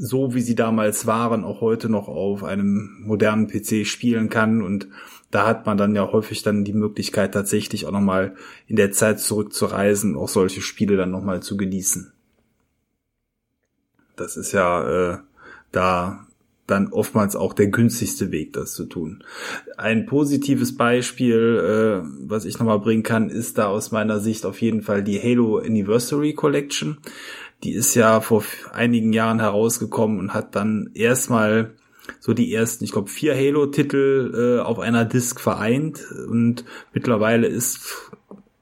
[0.00, 4.86] so wie sie damals waren, auch heute noch auf einem modernen PC spielen kann und
[5.32, 8.36] da hat man dann ja häufig dann die Möglichkeit tatsächlich auch nochmal
[8.68, 12.12] in der Zeit zurückzureisen, auch solche Spiele dann nochmal zu genießen.
[14.14, 15.18] Das ist ja äh,
[15.72, 16.27] da
[16.68, 19.24] dann oftmals auch der günstigste Weg, das zu tun.
[19.76, 24.60] Ein positives Beispiel, äh, was ich nochmal bringen kann, ist da aus meiner Sicht auf
[24.60, 26.98] jeden Fall die Halo Anniversary Collection.
[27.64, 31.72] Die ist ja vor einigen Jahren herausgekommen und hat dann erstmal
[32.20, 38.12] so die ersten, ich glaube, vier Halo-Titel äh, auf einer Disc vereint und mittlerweile ist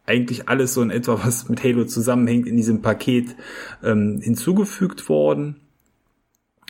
[0.06, 3.36] eigentlich alles so in etwa, was mit Halo zusammenhängt, in diesem Paket
[3.82, 5.56] ähm, hinzugefügt worden.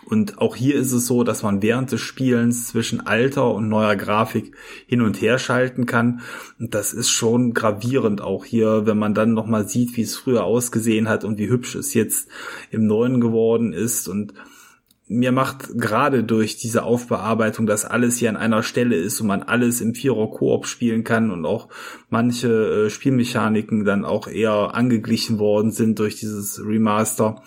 [0.07, 3.97] Und auch hier ist es so, dass man während des Spielens zwischen alter und neuer
[3.97, 4.55] Grafik
[4.87, 6.21] hin und her schalten kann.
[6.61, 10.45] Und das ist schon gravierend auch hier, wenn man dann nochmal sieht, wie es früher
[10.45, 12.29] ausgesehen hat und wie hübsch es jetzt
[12.71, 14.07] im Neuen geworden ist.
[14.07, 14.33] Und
[15.09, 19.43] mir macht gerade durch diese Aufbearbeitung, dass alles hier an einer Stelle ist und man
[19.43, 21.69] alles im Vierer Koop spielen kann und auch
[22.11, 27.43] manche äh, Spielmechaniken dann auch eher angeglichen worden sind durch dieses Remaster.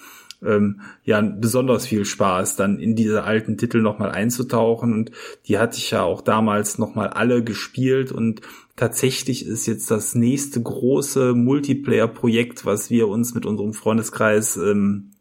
[0.45, 4.93] Ähm, ja, besonders viel Spaß, dann in diese alten Titel nochmal einzutauchen.
[4.93, 5.11] Und
[5.47, 8.11] die hatte ich ja auch damals nochmal alle gespielt.
[8.11, 8.41] Und
[8.75, 15.11] tatsächlich ist jetzt das nächste große Multiplayer-Projekt, was wir uns mit unserem Freundeskreis ähm,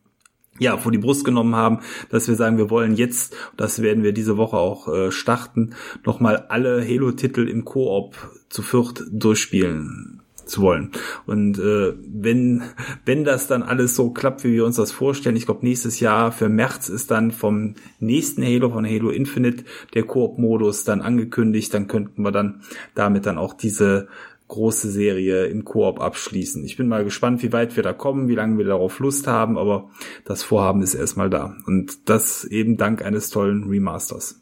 [0.58, 4.12] ja, vor die Brust genommen haben, dass wir sagen, wir wollen jetzt, das werden wir
[4.12, 8.16] diese Woche auch äh, starten, nochmal alle Halo-Titel im Koop
[8.48, 10.17] zu viert durchspielen
[10.48, 10.92] zu wollen.
[11.26, 12.62] Und äh, wenn,
[13.04, 16.32] wenn das dann alles so klappt, wie wir uns das vorstellen, ich glaube, nächstes Jahr
[16.32, 21.86] für März ist dann vom nächsten Halo, von Halo Infinite, der Koop-Modus dann angekündigt, dann
[21.86, 22.62] könnten wir dann
[22.94, 24.08] damit dann auch diese
[24.48, 26.64] große Serie im Koop abschließen.
[26.64, 29.58] Ich bin mal gespannt, wie weit wir da kommen, wie lange wir darauf Lust haben,
[29.58, 29.90] aber
[30.24, 31.54] das Vorhaben ist erstmal da.
[31.66, 34.40] Und das eben dank eines tollen Remasters.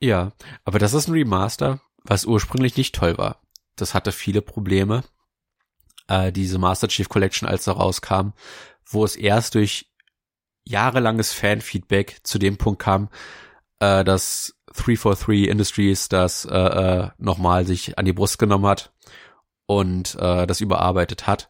[0.00, 0.32] Ja,
[0.64, 3.40] aber das ist ein Remaster, was ursprünglich nicht toll war.
[3.76, 5.02] Das hatte viele Probleme.
[6.12, 8.32] Äh, diese Master Chief Collection, als er rauskam,
[8.84, 9.90] wo es erst durch
[10.64, 13.08] jahrelanges Fanfeedback zu dem Punkt kam,
[13.80, 18.92] äh, dass 343 Industries das äh, äh, nochmal sich an die Brust genommen hat
[19.64, 21.48] und äh, das überarbeitet hat.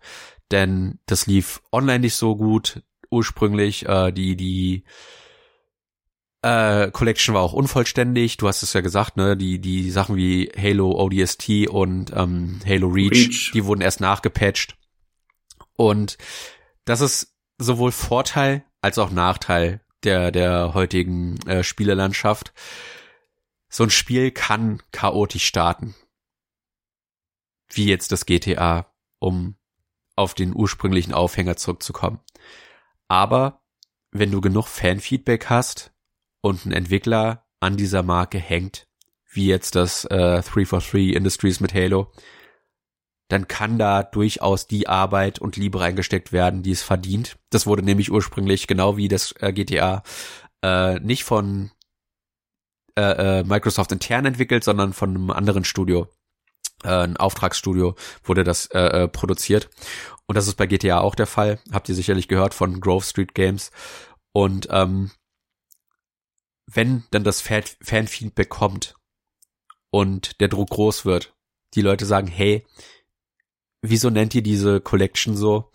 [0.53, 3.89] Denn das lief online nicht so gut ursprünglich.
[3.89, 4.85] Äh, die, die
[6.43, 8.37] äh, Collection war auch unvollständig.
[8.37, 9.37] Du hast es ja gesagt, ne?
[9.37, 14.77] Die, die Sachen wie Halo ODST und ähm, Halo Reach, Reach, die wurden erst nachgepatcht.
[15.75, 16.19] Und
[16.85, 22.53] das ist sowohl Vorteil als auch Nachteil der, der heutigen äh, Spielelandschaft.
[23.69, 25.95] So ein Spiel kann chaotisch starten
[27.77, 29.57] wie jetzt das GTA, um
[30.17, 32.21] auf den ursprünglichen Aufhänger zurückzukommen.
[33.09, 33.63] Aber
[34.11, 35.92] wenn du genug Fanfeedback hast
[36.43, 38.87] und ein Entwickler an dieser Marke hängt,
[39.31, 42.13] wie jetzt das äh, 343 Industries mit Halo,
[43.29, 47.39] dann kann da durchaus die Arbeit und Liebe reingesteckt werden, die es verdient.
[47.49, 50.03] Das wurde nämlich ursprünglich, genau wie das äh, GTA,
[50.63, 51.71] äh, nicht von
[52.99, 56.09] äh, äh, Microsoft intern entwickelt, sondern von einem anderen Studio
[56.85, 59.71] äh, ein Auftragsstudio wurde das äh, äh, produziert.
[60.27, 61.59] Und das ist bei GTA auch der Fall.
[61.73, 63.71] Habt ihr sicherlich gehört von Grove Street Games.
[64.33, 65.11] Und ähm,
[66.67, 68.95] wenn dann das Fanfeedback kommt
[69.91, 71.35] und der Druck groß wird,
[71.75, 72.67] die Leute sagen, hey,
[73.83, 75.71] wieso nennt ihr diese Collection so,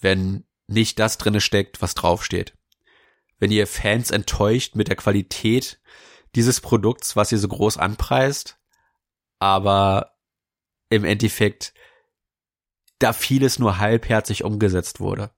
[0.00, 2.56] wenn nicht das drinne steckt, was draufsteht?
[3.38, 5.80] Wenn ihr Fans enttäuscht mit der Qualität
[6.34, 8.58] dieses Produkts, was ihr so groß anpreist,
[9.38, 10.16] aber
[10.88, 11.74] im Endeffekt
[12.98, 15.30] da vieles nur halbherzig umgesetzt wurde,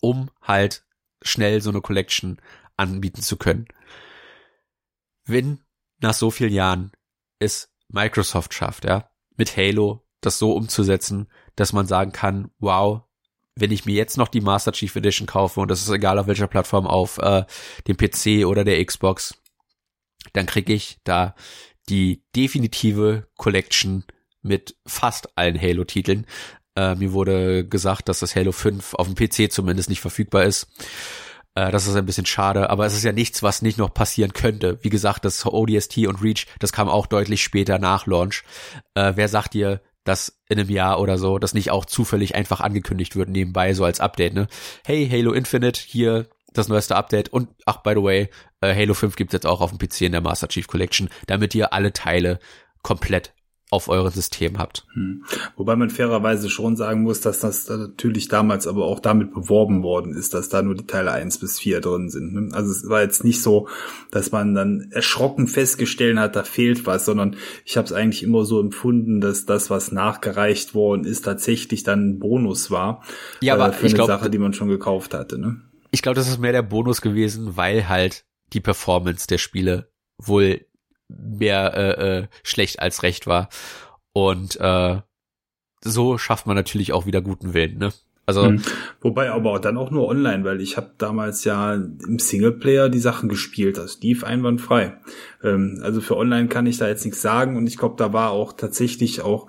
[0.00, 0.84] um halt
[1.22, 2.40] schnell so eine Collection
[2.76, 3.68] anbieten zu können.
[5.24, 5.60] Wenn
[6.00, 6.92] nach so vielen Jahren
[7.38, 13.02] es Microsoft schafft, ja, mit Halo das so umzusetzen, dass man sagen kann, wow,
[13.56, 16.26] wenn ich mir jetzt noch die Master Chief Edition kaufe und das ist egal auf
[16.26, 17.44] welcher Plattform auf äh,
[17.86, 19.34] dem PC oder der Xbox,
[20.32, 21.34] dann kriege ich da
[21.88, 24.04] die definitive Collection
[24.42, 26.26] mit fast allen Halo-Titeln.
[26.76, 30.66] Äh, mir wurde gesagt, dass das Halo 5 auf dem PC zumindest nicht verfügbar ist.
[31.54, 34.32] Äh, das ist ein bisschen schade, aber es ist ja nichts, was nicht noch passieren
[34.32, 34.78] könnte.
[34.82, 38.42] Wie gesagt, das ODST und Reach, das kam auch deutlich später nach Launch.
[38.94, 42.60] Äh, wer sagt dir, dass in einem Jahr oder so das nicht auch zufällig einfach
[42.60, 44.48] angekündigt wird nebenbei so als Update, ne?
[44.84, 49.16] Hey, Halo Infinite, hier das neueste Update und ach, by the way, äh, Halo 5
[49.16, 52.38] gibt's jetzt auch auf dem PC in der Master Chief Collection, damit ihr alle Teile
[52.82, 53.32] komplett
[53.70, 54.86] auf eurem System habt.
[54.92, 55.24] Hm.
[55.56, 60.14] Wobei man fairerweise schon sagen muss, dass das natürlich damals aber auch damit beworben worden
[60.14, 62.34] ist, dass da nur die Teile eins bis vier drin sind.
[62.34, 62.48] Ne?
[62.52, 63.68] Also es war jetzt nicht so,
[64.10, 68.44] dass man dann erschrocken festgestellt hat, da fehlt was, sondern ich habe es eigentlich immer
[68.44, 73.02] so empfunden, dass das, was nachgereicht worden ist, tatsächlich dann ein Bonus war.
[73.40, 75.38] Ja, aber äh, für ich eine glaub, Sache, die man schon gekauft hatte.
[75.38, 75.62] Ne?
[75.90, 80.66] Ich glaube, das ist mehr der Bonus gewesen, weil halt die Performance der Spiele wohl
[81.08, 83.48] mehr äh, äh, schlecht als recht war.
[84.12, 85.00] Und äh,
[85.82, 87.92] so schafft man natürlich auch wieder guten Willen, ne?
[88.26, 88.62] Also hm.
[89.02, 93.28] wobei aber dann auch nur online, weil ich habe damals ja im Singleplayer die Sachen
[93.28, 94.96] gespielt, das lief einwandfrei.
[95.42, 98.30] Ähm, also für online kann ich da jetzt nichts sagen und ich glaube, da war
[98.30, 99.48] auch tatsächlich auch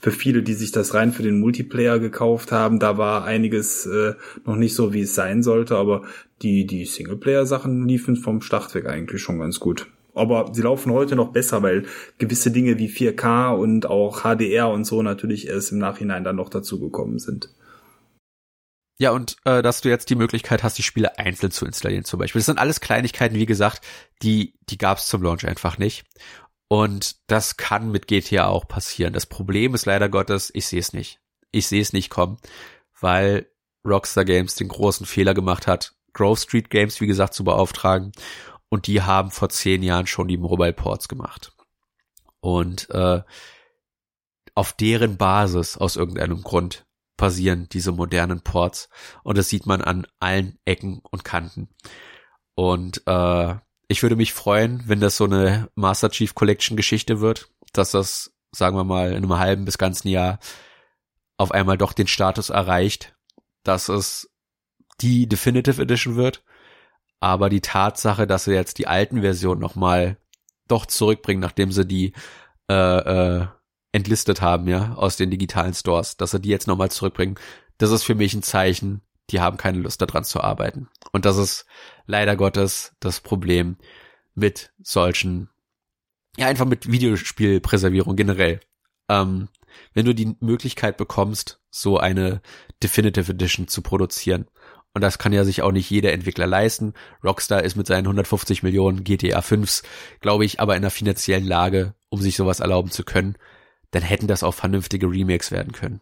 [0.00, 4.14] für viele, die sich das rein für den Multiplayer gekauft haben, da war einiges äh,
[4.44, 6.02] noch nicht so, wie es sein sollte, aber
[6.42, 10.92] die die Singleplayer Sachen liefen vom Start weg eigentlich schon ganz gut aber sie laufen
[10.92, 11.86] heute noch besser, weil
[12.18, 16.48] gewisse Dinge wie 4K und auch HDR und so natürlich erst im Nachhinein dann noch
[16.48, 17.48] dazugekommen sind.
[18.98, 22.20] Ja, und äh, dass du jetzt die Möglichkeit hast, die Spiele einzeln zu installieren zum
[22.20, 22.38] Beispiel.
[22.38, 23.80] Das sind alles Kleinigkeiten, wie gesagt,
[24.22, 26.04] die, die gab es zum Launch einfach nicht.
[26.68, 29.12] Und das kann mit GTA auch passieren.
[29.12, 31.20] Das Problem ist leider Gottes, ich sehe es nicht.
[31.50, 32.38] Ich sehe es nicht kommen,
[33.00, 33.50] weil
[33.84, 38.12] Rockstar Games den großen Fehler gemacht hat, Grove Street Games, wie gesagt, zu beauftragen.
[38.72, 41.52] Und die haben vor zehn Jahren schon die Mobile Ports gemacht.
[42.40, 43.20] Und äh,
[44.54, 46.86] auf deren Basis, aus irgendeinem Grund,
[47.18, 48.88] passieren diese modernen Ports.
[49.24, 51.68] Und das sieht man an allen Ecken und Kanten.
[52.54, 53.56] Und äh,
[53.88, 58.32] ich würde mich freuen, wenn das so eine Master Chief Collection Geschichte wird, dass das,
[58.52, 60.38] sagen wir mal, in einem halben bis ganzen Jahr
[61.36, 63.14] auf einmal doch den Status erreicht,
[63.64, 64.30] dass es
[65.02, 66.42] die Definitive Edition wird.
[67.22, 70.16] Aber die Tatsache, dass sie jetzt die alten Versionen nochmal
[70.66, 72.14] doch zurückbringen, nachdem sie die
[72.68, 73.46] äh, äh,
[73.92, 77.36] entlistet haben, ja, aus den digitalen Stores, dass sie die jetzt nochmal zurückbringen,
[77.78, 80.88] das ist für mich ein Zeichen, die haben keine Lust daran zu arbeiten.
[81.12, 81.64] Und das ist
[82.06, 83.76] leider Gottes das Problem
[84.34, 85.48] mit solchen,
[86.36, 88.58] ja, einfach mit Videospielpräservierung generell.
[89.08, 89.48] Ähm,
[89.94, 92.42] wenn du die Möglichkeit bekommst, so eine
[92.82, 94.48] Definitive Edition zu produzieren.
[94.94, 96.92] Und das kann ja sich auch nicht jeder Entwickler leisten.
[97.24, 99.82] Rockstar ist mit seinen 150 Millionen GTA 5s,
[100.20, 103.36] glaube ich, aber in einer finanziellen Lage, um sich sowas erlauben zu können.
[103.90, 106.00] Dann hätten das auch vernünftige Remakes werden können.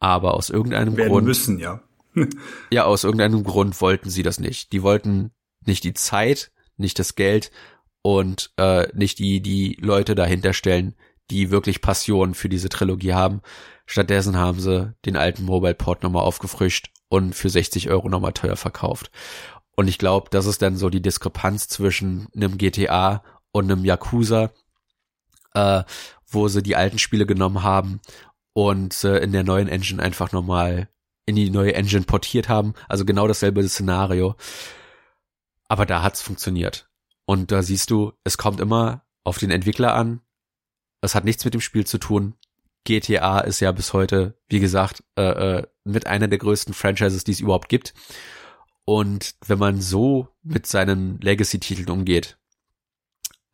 [0.00, 1.26] Aber aus irgendeinem werden Grund.
[1.26, 1.82] müssen, ja.
[2.70, 4.72] ja, aus irgendeinem Grund wollten sie das nicht.
[4.72, 5.32] Die wollten
[5.66, 7.50] nicht die Zeit, nicht das Geld
[8.00, 10.94] und äh, nicht die, die Leute dahinter stellen,
[11.30, 13.42] die wirklich Passion für diese Trilogie haben.
[13.84, 18.56] Stattdessen haben sie den alten Mobile Port nochmal aufgefrischt und für 60 Euro nochmal teuer
[18.56, 19.10] verkauft.
[19.76, 24.50] Und ich glaube, das ist dann so die Diskrepanz zwischen einem GTA und einem Yakuza,
[25.54, 25.84] äh,
[26.26, 28.00] wo sie die alten Spiele genommen haben
[28.52, 30.88] und äh, in der neuen Engine einfach nochmal
[31.26, 32.74] in die neue Engine portiert haben.
[32.88, 34.34] Also genau dasselbe Szenario.
[35.68, 36.88] Aber da hat's funktioniert.
[37.26, 40.22] Und da siehst du, es kommt immer auf den Entwickler an,
[41.02, 42.34] es hat nichts mit dem Spiel zu tun.
[42.84, 47.32] GTA ist ja bis heute, wie gesagt, äh, äh, mit einer der größten Franchises, die
[47.32, 47.94] es überhaupt gibt.
[48.84, 52.38] Und wenn man so mit seinen Legacy-Titeln umgeht,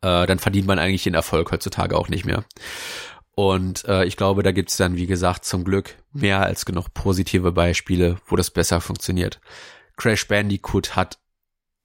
[0.01, 2.45] äh, dann verdient man eigentlich den Erfolg heutzutage auch nicht mehr.
[3.35, 7.51] Und äh, ich glaube, da gibt's dann, wie gesagt, zum Glück mehr als genug positive
[7.51, 9.41] Beispiele, wo das besser funktioniert.
[9.97, 11.19] Crash Bandicoot hat,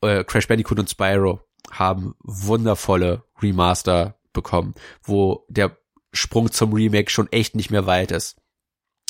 [0.00, 1.40] äh, Crash Bandicoot und Spyro
[1.72, 5.76] haben wundervolle Remaster bekommen, wo der
[6.12, 8.36] Sprung zum Remake schon echt nicht mehr weit ist.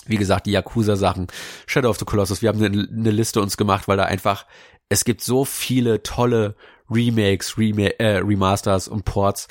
[0.06, 1.28] Wie gesagt, die Yakuza-Sachen,
[1.66, 4.46] Shadow of the Colossus, wir haben eine, eine, Liste uns gemacht, weil da einfach,
[4.88, 6.56] es gibt so viele tolle
[6.90, 9.46] Remakes, Rema äh, Remasters und Ports,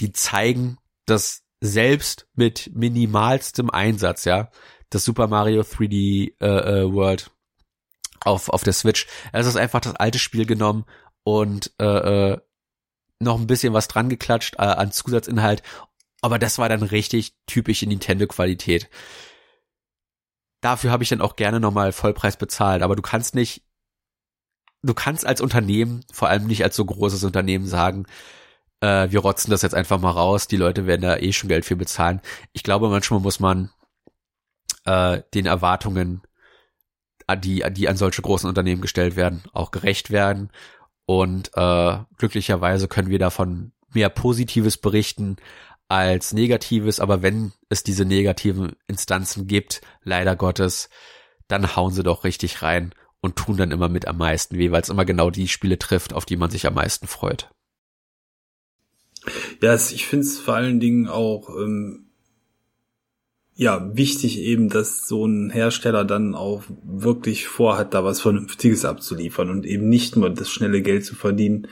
[0.00, 4.50] die zeigen, dass selbst mit minimalstem Einsatz, ja,
[4.88, 7.30] das Super Mario 3D äh, äh, World
[8.24, 10.84] auf, auf der Switch, es ist einfach das alte Spiel genommen
[11.22, 12.38] und äh, äh,
[13.20, 15.62] noch ein bisschen was dran geklatscht äh, an Zusatzinhalt,
[16.20, 18.88] aber das war dann richtig typische Nintendo-Qualität.
[20.60, 23.62] Dafür habe ich dann auch gerne nochmal Vollpreis bezahlt, aber du kannst nicht,
[24.82, 28.06] du kannst als Unternehmen, vor allem nicht als so großes Unternehmen sagen,
[28.80, 31.64] äh, wir rotzen das jetzt einfach mal raus, die Leute werden da eh schon Geld
[31.64, 32.20] für bezahlen.
[32.52, 33.70] Ich glaube, manchmal muss man
[34.84, 36.22] äh, den Erwartungen,
[37.38, 40.50] die, die an solche großen Unternehmen gestellt werden, auch gerecht werden
[41.06, 45.36] und äh, glücklicherweise können wir davon mehr Positives berichten
[45.90, 47.00] als Negatives.
[47.00, 50.88] Aber wenn es diese negativen Instanzen gibt, leider Gottes,
[51.48, 54.82] dann hauen sie doch richtig rein und tun dann immer mit am meisten weh, weil
[54.82, 57.50] es immer genau die Spiele trifft, auf die man sich am meisten freut.
[59.60, 62.06] Ja, ich finde es vor allen Dingen auch ähm,
[63.54, 69.50] ja, wichtig eben, dass so ein Hersteller dann auch wirklich vorhat, da was Vernünftiges abzuliefern
[69.50, 71.68] und eben nicht nur das schnelle Geld zu verdienen,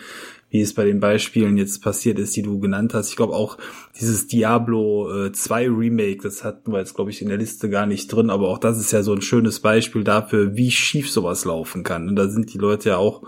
[0.50, 3.10] wie es bei den Beispielen jetzt passiert ist, die du genannt hast.
[3.10, 3.58] Ich glaube auch
[3.98, 7.86] dieses Diablo äh, 2 Remake, das hatten wir jetzt, glaube ich, in der Liste gar
[7.86, 11.44] nicht drin, aber auch das ist ja so ein schönes Beispiel dafür, wie schief sowas
[11.44, 12.08] laufen kann.
[12.08, 13.22] Und da sind die Leute ja auch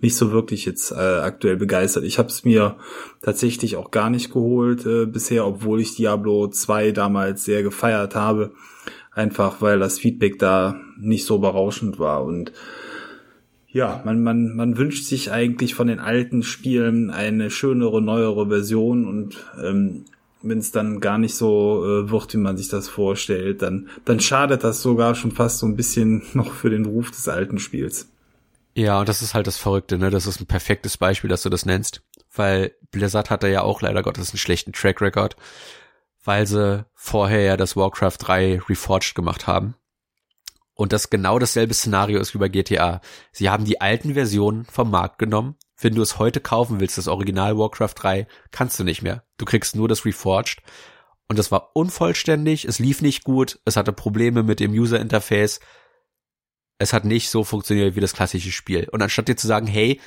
[0.00, 2.04] nicht so wirklich jetzt äh, aktuell begeistert.
[2.04, 2.76] Ich habe es mir
[3.22, 8.52] tatsächlich auch gar nicht geholt äh, bisher, obwohl ich Diablo 2 damals sehr gefeiert habe.
[9.12, 12.24] Einfach weil das Feedback da nicht so berauschend war.
[12.24, 12.52] Und
[13.74, 19.04] ja, man, man, man wünscht sich eigentlich von den alten Spielen eine schönere, neuere Version
[19.04, 20.04] und ähm,
[20.42, 24.20] wenn es dann gar nicht so äh, wird, wie man sich das vorstellt, dann, dann
[24.20, 28.08] schadet das sogar schon fast so ein bisschen noch für den Ruf des alten Spiels.
[28.76, 30.10] Ja, und das ist halt das Verrückte, ne?
[30.10, 32.02] Das ist ein perfektes Beispiel, dass du das nennst.
[32.32, 35.36] Weil Blizzard hatte ja auch leider Gottes einen schlechten Track Record,
[36.24, 39.74] weil sie vorher ja das Warcraft 3 Reforged gemacht haben.
[40.74, 43.00] Und das genau dasselbe Szenario ist wie bei GTA.
[43.32, 45.56] Sie haben die alten Versionen vom Markt genommen.
[45.78, 49.24] Wenn du es heute kaufen willst, das Original Warcraft 3, kannst du nicht mehr.
[49.38, 50.62] Du kriegst nur das Reforged.
[51.28, 55.60] Und das war unvollständig, es lief nicht gut, es hatte Probleme mit dem User Interface.
[56.78, 58.88] Es hat nicht so funktioniert wie das klassische Spiel.
[58.90, 60.00] Und anstatt dir zu sagen, hey,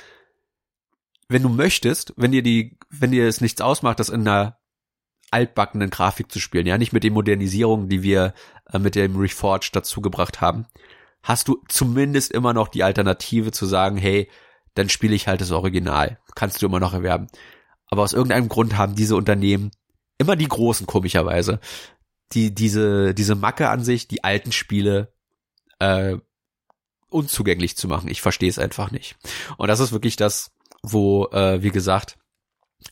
[1.28, 4.57] wenn du möchtest, wenn dir die, wenn dir es nichts ausmacht, das in einer
[5.30, 8.34] altbackenen Grafik zu spielen, ja, nicht mit den Modernisierungen, die wir
[8.72, 10.66] äh, mit dem Reforged dazugebracht haben,
[11.22, 14.30] hast du zumindest immer noch die Alternative zu sagen, hey,
[14.74, 16.18] dann spiele ich halt das Original.
[16.34, 17.26] Kannst du immer noch erwerben.
[17.90, 19.70] Aber aus irgendeinem Grund haben diese Unternehmen,
[20.18, 21.60] immer die großen komischerweise,
[22.32, 25.12] die diese diese Macke an sich, die alten Spiele
[25.78, 26.16] äh,
[27.10, 28.08] unzugänglich zu machen.
[28.08, 29.16] Ich verstehe es einfach nicht.
[29.56, 30.52] Und das ist wirklich das,
[30.82, 32.18] wo, äh, wie gesagt,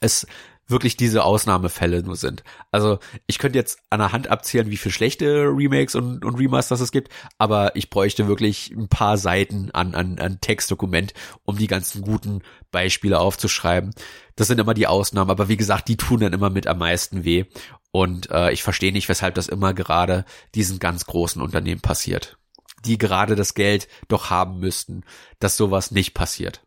[0.01, 0.27] es
[0.69, 2.43] wirklich diese Ausnahmefälle nur sind.
[2.73, 6.81] Also ich könnte jetzt an der Hand abzählen, wie viele schlechte Remakes und, und Remasters
[6.81, 11.15] es gibt, aber ich bräuchte wirklich ein paar Seiten an, an, an Textdokument,
[11.45, 12.43] um die ganzen guten
[12.73, 13.93] Beispiele aufzuschreiben.
[14.35, 17.25] Das sind immer die Ausnahmen, aber wie gesagt, die tun dann immer mit am meisten
[17.25, 17.45] weh.
[17.93, 22.37] Und äh, ich verstehe nicht, weshalb das immer gerade diesen ganz großen Unternehmen passiert,
[22.85, 25.05] die gerade das Geld doch haben müssten,
[25.39, 26.66] dass sowas nicht passiert.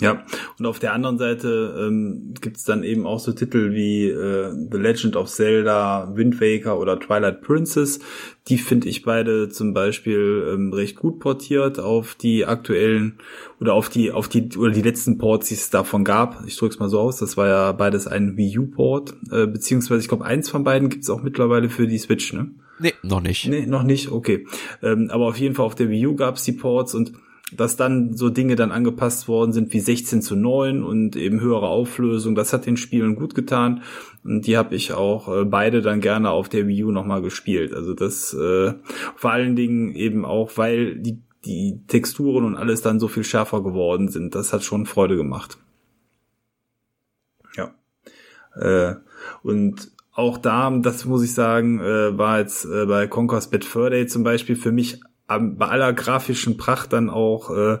[0.00, 0.24] Ja,
[0.58, 4.52] und auf der anderen Seite ähm, gibt es dann eben auch so Titel wie äh,
[4.70, 8.00] The Legend of Zelda, Wind Waker oder Twilight Princess.
[8.48, 13.18] Die finde ich beide zum Beispiel ähm, recht gut portiert auf die aktuellen
[13.60, 16.42] oder auf die auf die oder die letzten Ports, die es davon gab.
[16.46, 17.18] Ich drücke es mal so aus.
[17.18, 20.88] Das war ja beides ein Wii U Port, äh, beziehungsweise ich glaube eins von beiden
[20.88, 22.50] gibt es auch mittlerweile für die Switch, ne?
[22.80, 23.46] Nee, noch nicht.
[23.48, 24.10] Nee, noch nicht.
[24.10, 24.46] Okay,
[24.82, 27.12] ähm, aber auf jeden Fall auf der Wii U gab es die Ports und
[27.52, 31.68] dass dann so Dinge dann angepasst worden sind wie 16 zu 9 und eben höhere
[31.68, 33.82] Auflösung, das hat den Spielen gut getan
[34.24, 37.74] und die habe ich auch äh, beide dann gerne auf der Wii U nochmal gespielt.
[37.74, 38.74] Also das äh,
[39.16, 43.62] vor allen Dingen eben auch, weil die, die Texturen und alles dann so viel schärfer
[43.62, 44.34] geworden sind.
[44.34, 45.58] Das hat schon Freude gemacht.
[47.56, 47.74] Ja.
[48.56, 48.96] Äh,
[49.42, 53.90] und auch da, das muss ich sagen, äh, war jetzt äh, bei Conquer's Bad Fur
[53.90, 57.78] Day zum Beispiel für mich bei aller grafischen Pracht dann auch äh,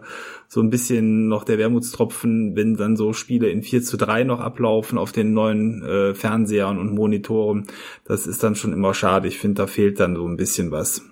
[0.48, 4.40] so ein bisschen noch der Wermutstropfen, wenn dann so Spiele in 4 zu 3 noch
[4.40, 7.66] ablaufen auf den neuen äh, Fernsehern und Monitoren.
[8.04, 9.28] Das ist dann schon immer schade.
[9.28, 11.02] Ich finde, da fehlt dann so ein bisschen was.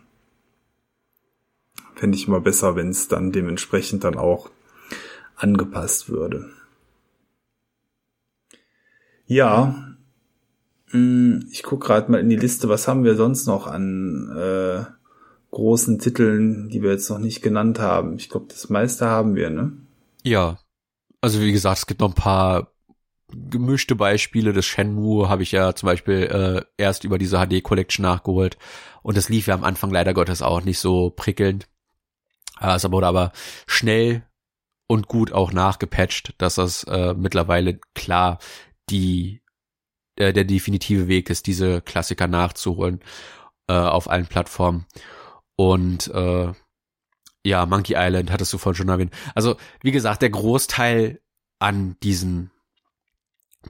[1.96, 4.50] Fände ich immer besser, wenn es dann dementsprechend dann auch
[5.36, 6.50] angepasst würde.
[9.26, 9.94] Ja,
[10.90, 14.84] hm, ich guck gerade mal in die Liste, was haben wir sonst noch an äh,
[15.52, 18.16] großen Titeln, die wir jetzt noch nicht genannt haben.
[18.16, 19.72] Ich glaube, das meiste haben wir, ne?
[20.24, 20.58] Ja.
[21.20, 22.72] Also wie gesagt, es gibt noch ein paar
[23.32, 24.52] gemischte Beispiele.
[24.52, 28.58] Das Shenmue habe ich ja zum Beispiel äh, erst über diese HD Collection nachgeholt.
[29.02, 31.68] Und das lief ja am Anfang leider Gottes auch nicht so prickelnd.
[32.60, 33.32] Äh, es wurde aber
[33.66, 34.24] schnell
[34.88, 38.38] und gut auch nachgepatcht, dass das äh, mittlerweile klar
[38.90, 39.42] die
[40.16, 43.00] äh, der definitive Weg ist, diese Klassiker nachzuholen
[43.68, 44.86] äh, auf allen Plattformen.
[45.56, 46.52] Und äh,
[47.44, 49.12] ja, Monkey Island hattest du vorhin schon erwähnt.
[49.34, 51.20] Also, wie gesagt, der Großteil
[51.58, 52.50] an diesen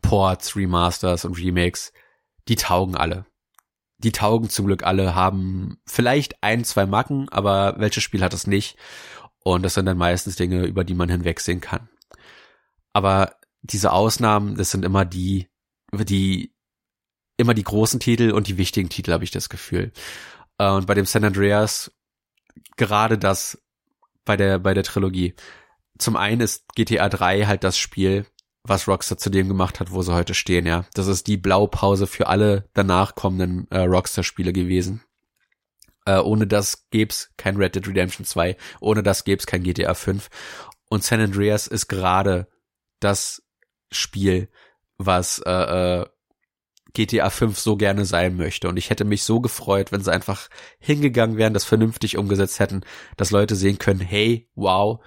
[0.00, 1.92] Ports, Remasters und Remakes,
[2.48, 3.26] die taugen alle.
[3.98, 8.46] Die taugen zum Glück alle, haben vielleicht ein, zwei Macken, aber welches Spiel hat das
[8.46, 8.76] nicht?
[9.44, 11.88] Und das sind dann meistens Dinge, über die man hinwegsehen kann.
[12.92, 15.48] Aber diese Ausnahmen, das sind immer die,
[15.92, 16.52] die,
[17.36, 19.92] immer die großen Titel und die wichtigen Titel, habe ich das Gefühl.
[20.62, 21.90] Äh, und bei dem San Andreas
[22.76, 23.60] gerade das
[24.24, 25.34] bei der, bei der Trilogie.
[25.98, 28.26] Zum einen ist GTA 3 halt das Spiel,
[28.62, 30.84] was Rockstar zu dem gemacht hat, wo sie heute stehen, ja.
[30.94, 35.02] Das ist die Blaupause für alle danach kommenden äh, Rockstar-Spiele gewesen.
[36.04, 40.28] Äh, ohne das gäb's kein Red Dead Redemption 2, ohne das gäb's kein GTA 5.
[40.88, 42.48] Und San Andreas ist gerade
[43.00, 43.42] das
[43.90, 44.48] Spiel,
[44.98, 46.06] was äh, äh,
[46.94, 48.68] GTA 5 so gerne sein möchte.
[48.68, 52.82] Und ich hätte mich so gefreut, wenn sie einfach hingegangen wären, das vernünftig umgesetzt hätten,
[53.16, 55.02] dass Leute sehen können, hey, wow,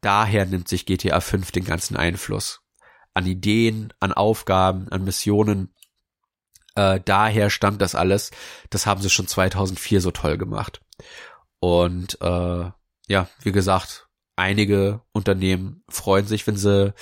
[0.00, 2.60] daher nimmt sich GTA 5 den ganzen Einfluss.
[3.14, 5.74] An Ideen, an Aufgaben, an Missionen.
[6.74, 8.30] Äh, daher stammt das alles.
[8.70, 10.80] Das haben sie schon 2004 so toll gemacht.
[11.60, 12.70] Und äh,
[13.08, 16.94] ja, wie gesagt, einige Unternehmen freuen sich, wenn sie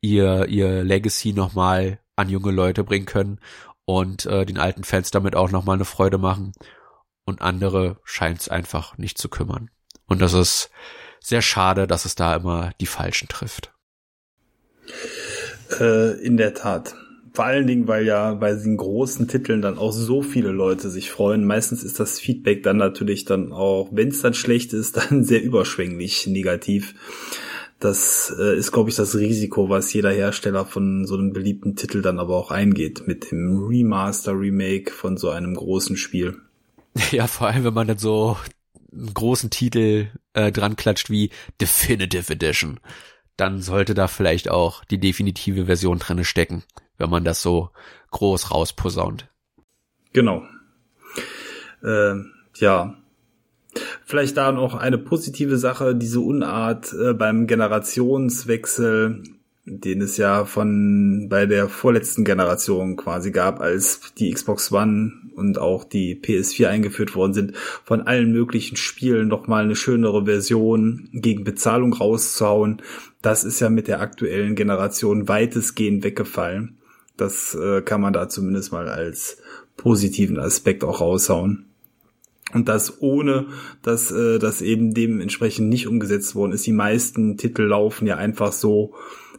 [0.00, 3.38] ihr, ihr Legacy nochmal an junge Leute bringen können
[3.84, 6.52] und äh, den alten Fans damit auch nochmal eine Freude machen.
[7.24, 9.70] Und andere scheint es einfach nicht zu kümmern.
[10.06, 10.70] Und das ist
[11.20, 13.72] sehr schade, dass es da immer die Falschen trifft.
[15.80, 16.94] Äh, in der Tat.
[17.34, 21.10] vor allen Dingen, weil ja bei diesen großen Titeln dann auch so viele Leute sich
[21.10, 21.44] freuen.
[21.44, 25.42] Meistens ist das Feedback dann natürlich dann auch, wenn es dann schlecht ist, dann sehr
[25.42, 26.94] überschwänglich negativ.
[27.78, 32.00] Das äh, ist, glaube ich, das Risiko, was jeder Hersteller von so einem beliebten Titel
[32.00, 36.38] dann aber auch eingeht mit dem Remaster, Remake von so einem großen Spiel.
[37.10, 38.38] Ja, vor allem, wenn man dann so
[38.90, 41.28] einen großen Titel äh, dran klatscht wie
[41.60, 42.80] Definitive Edition,
[43.36, 46.64] dann sollte da vielleicht auch die definitive Version drinne stecken
[46.98, 47.70] wenn man das so
[48.10, 49.28] groß rausposaunt.
[50.12, 50.46] Genau.
[51.82, 52.14] Äh,
[52.56, 52.96] ja.
[54.08, 59.24] Vielleicht da noch eine positive Sache, diese Unart äh, beim Generationswechsel,
[59.64, 65.58] den es ja von bei der vorletzten Generation quasi gab, als die Xbox One und
[65.58, 71.42] auch die PS4 eingeführt worden sind, von allen möglichen Spielen nochmal eine schönere Version gegen
[71.42, 72.82] Bezahlung rauszuhauen.
[73.22, 76.78] Das ist ja mit der aktuellen Generation weitestgehend weggefallen.
[77.16, 79.38] Das äh, kann man da zumindest mal als
[79.76, 81.65] positiven Aspekt auch raushauen.
[82.52, 83.46] Und das ohne,
[83.82, 86.66] dass äh, das eben dementsprechend nicht umgesetzt worden ist.
[86.66, 88.94] Die meisten Titel laufen ja einfach so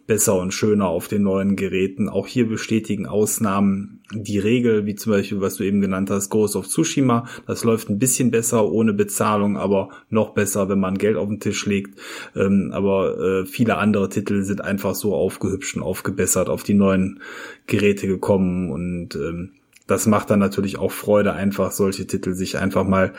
[0.08, 2.10] besser und schöner auf den neuen Geräten.
[2.10, 6.56] Auch hier bestätigen Ausnahmen die Regel, wie zum Beispiel, was du eben genannt hast, Ghost
[6.56, 7.28] of Tsushima.
[7.46, 11.42] Das läuft ein bisschen besser ohne Bezahlung, aber noch besser, wenn man Geld auf den
[11.42, 12.00] Tisch legt.
[12.36, 17.20] Ähm, aber äh, viele andere Titel sind einfach so aufgehübscht und aufgebessert auf die neuen
[17.68, 19.52] Geräte gekommen und ähm,
[19.88, 23.14] das macht dann natürlich auch Freude, einfach solche Titel sich einfach mal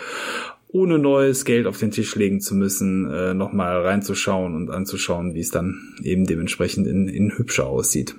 [0.68, 5.40] ohne neues Geld auf den Tisch legen zu müssen, äh, nochmal reinzuschauen und anzuschauen, wie
[5.40, 8.14] es dann eben dementsprechend in, in hübscher aussieht.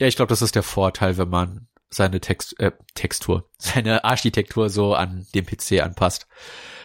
[0.00, 4.68] Ja, ich glaube, das ist der Vorteil, wenn man seine Text, äh, Textur, seine Architektur
[4.68, 6.26] so an dem PC anpasst,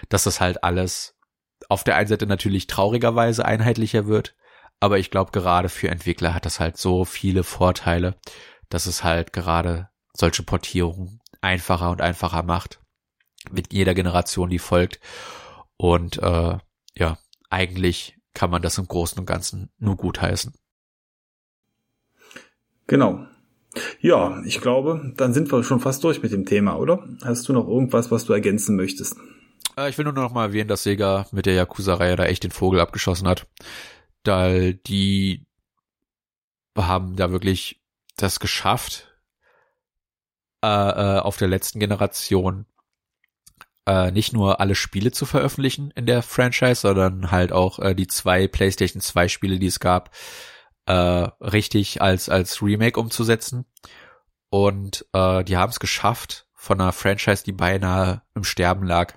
[0.09, 1.15] dass das halt alles
[1.69, 4.35] auf der einen Seite natürlich traurigerweise einheitlicher wird,
[4.83, 8.17] aber ich glaube, gerade für Entwickler hat das halt so viele Vorteile,
[8.67, 12.81] dass es halt gerade solche Portierungen einfacher und einfacher macht
[13.49, 14.99] mit jeder Generation, die folgt.
[15.77, 16.57] Und äh,
[16.97, 17.17] ja,
[17.49, 20.53] eigentlich kann man das im Großen und Ganzen nur gut heißen.
[22.85, 23.25] Genau.
[24.01, 27.07] Ja, ich glaube, dann sind wir schon fast durch mit dem Thema, oder?
[27.23, 29.15] Hast du noch irgendwas, was du ergänzen möchtest?
[29.77, 32.51] Äh, ich will nur noch mal erwähnen, dass Sega mit der Yakuza-Reihe da echt den
[32.51, 33.47] Vogel abgeschossen hat.
[34.23, 35.45] Da die
[36.77, 37.81] haben da wirklich
[38.15, 39.13] das geschafft,
[40.63, 42.65] äh, äh, auf der letzten Generation
[43.85, 48.07] äh, nicht nur alle Spiele zu veröffentlichen in der Franchise, sondern halt auch äh, die
[48.07, 50.15] zwei PlayStation 2 Spiele, die es gab,
[50.85, 53.65] äh, richtig als als Remake umzusetzen.
[54.49, 59.15] Und äh, die haben es geschafft, von einer Franchise, die beinahe im Sterben lag,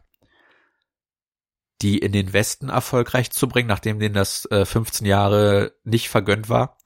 [1.83, 6.49] die in den Westen erfolgreich zu bringen, nachdem denen das äh, 15 Jahre nicht vergönnt
[6.49, 6.79] war.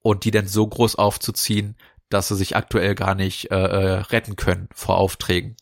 [0.00, 1.76] Und die dann so groß aufzuziehen,
[2.08, 5.56] dass sie sich aktuell gar nicht äh, äh, retten können vor Aufträgen.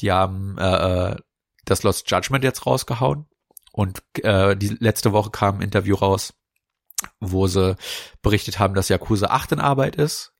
[0.00, 1.16] Die haben äh, äh,
[1.64, 3.26] das Lost Judgment jetzt rausgehauen
[3.72, 6.34] und äh, die letzte Woche kam ein Interview raus,
[7.20, 7.76] wo sie
[8.22, 10.32] berichtet haben, dass Yakuza 8 in Arbeit ist.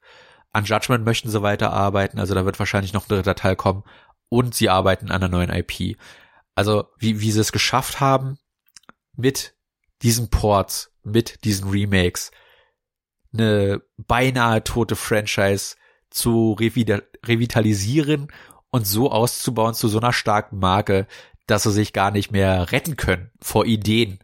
[0.52, 3.84] An Judgment möchten sie weiterarbeiten, also da wird wahrscheinlich noch ein dritter Teil kommen
[4.28, 5.98] und sie arbeiten an einer neuen IP.
[6.56, 8.38] Also wie, wie sie es geschafft haben,
[9.14, 9.54] mit
[10.02, 12.32] diesen Ports, mit diesen Remakes,
[13.32, 15.76] eine beinahe tote Franchise
[16.10, 18.32] zu revitalisieren
[18.70, 21.06] und so auszubauen zu so einer starken Marke,
[21.46, 24.18] dass sie sich gar nicht mehr retten können vor Ideen,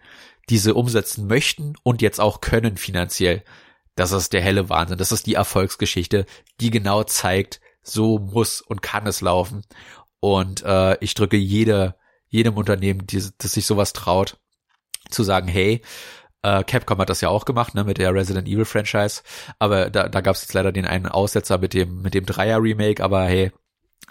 [0.49, 3.45] die sie umsetzen möchten und jetzt auch können finanziell.
[3.95, 4.99] Das ist der helle Wahnsinn.
[4.99, 6.27] Das ist die Erfolgsgeschichte,
[6.61, 9.63] die genau zeigt, so muss und kann es laufen.
[10.21, 11.97] Und äh, ich drücke jede,
[12.33, 14.39] jedem Unternehmen, die, das sich sowas traut,
[15.11, 15.83] zu sagen, hey,
[16.43, 19.23] äh, Capcom hat das ja auch gemacht, ne, mit der Resident Evil Franchise.
[19.59, 23.05] Aber da, da gab es jetzt leider den einen Aussetzer mit dem, mit dem Dreier-Remake,
[23.05, 23.53] aber hey,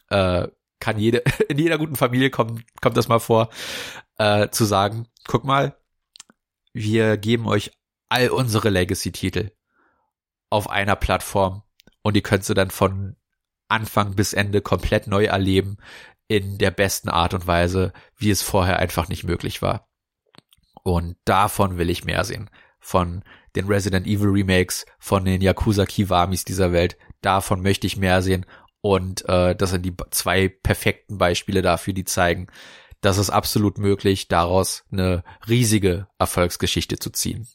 [0.09, 0.47] äh,
[0.79, 3.49] kann jede, in jeder guten Familie kommt, kommt das mal vor,
[4.17, 5.75] äh, zu sagen, guck mal,
[6.73, 7.71] wir geben euch
[8.07, 9.51] all unsere Legacy-Titel
[10.51, 11.63] auf einer Plattform
[12.03, 13.15] und die könnt ihr dann von
[13.71, 15.77] Anfang bis Ende komplett neu erleben
[16.27, 19.89] in der besten Art und Weise, wie es vorher einfach nicht möglich war.
[20.83, 22.49] Und davon will ich mehr sehen.
[22.79, 23.23] Von
[23.55, 26.97] den Resident Evil Remakes, von den Yakuza Kiwamis dieser Welt.
[27.21, 28.45] Davon möchte ich mehr sehen.
[28.81, 32.47] Und äh, das sind die zwei perfekten Beispiele dafür, die zeigen,
[33.01, 37.47] dass es absolut möglich, daraus eine riesige Erfolgsgeschichte zu ziehen.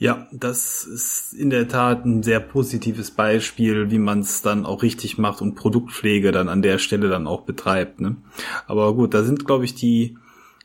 [0.00, 4.82] Ja, das ist in der Tat ein sehr positives Beispiel, wie man es dann auch
[4.82, 8.00] richtig macht und Produktpflege dann an der Stelle dann auch betreibt.
[8.00, 8.16] Ne?
[8.66, 10.16] Aber gut, da sind, glaube ich, die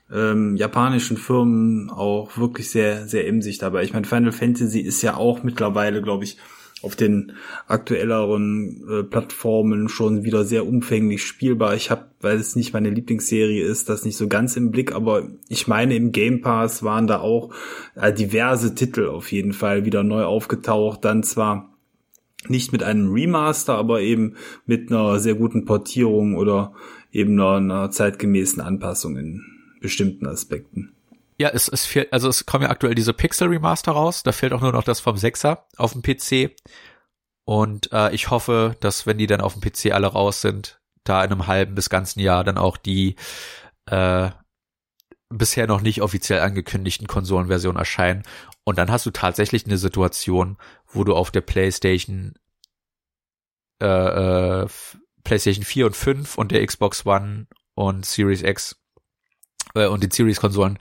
[0.09, 3.83] ähm, japanischen Firmen auch wirklich sehr, sehr emsig dabei.
[3.83, 6.37] Ich meine, Final Fantasy ist ja auch mittlerweile, glaube ich,
[6.85, 7.33] auf den
[7.67, 11.75] aktuelleren äh, Plattformen schon wieder sehr umfänglich spielbar.
[11.75, 15.27] Ich habe, weil es nicht meine Lieblingsserie ist, das nicht so ganz im Blick, aber
[15.49, 17.53] ich meine, im Game Pass waren da auch
[17.95, 21.03] äh, diverse Titel auf jeden Fall wieder neu aufgetaucht.
[21.03, 21.75] Dann zwar
[22.47, 26.73] nicht mit einem Remaster, aber eben mit einer sehr guten Portierung oder
[27.11, 29.43] eben einer, einer zeitgemäßen Anpassung in
[29.81, 30.94] bestimmten Aspekten.
[31.37, 34.53] Ja, es, es fehlt, also es kommen ja aktuell diese Pixel Remaster raus, da fehlt
[34.53, 36.55] auch nur noch das vom 6er auf dem PC.
[37.43, 41.23] Und äh, ich hoffe, dass wenn die dann auf dem PC alle raus sind, da
[41.23, 43.15] in einem halben bis ganzen Jahr dann auch die
[43.87, 44.31] äh,
[45.29, 48.23] bisher noch nicht offiziell angekündigten Konsolenversionen erscheinen.
[48.63, 50.57] Und dann hast du tatsächlich eine Situation,
[50.87, 52.33] wo du auf der PlayStation
[53.81, 54.67] äh, äh,
[55.23, 58.81] PlayStation 4 und 5 und der Xbox One und Series X
[59.75, 60.79] äh, und den Series-Konsolen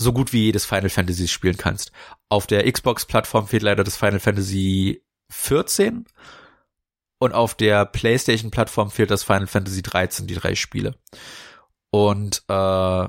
[0.00, 1.92] so gut wie jedes Final Fantasy spielen kannst.
[2.28, 6.06] Auf der Xbox-Plattform fehlt leider das Final Fantasy 14
[7.18, 10.94] und auf der PlayStation-Plattform fehlt das Final Fantasy 13, die drei Spiele.
[11.90, 13.08] Und äh,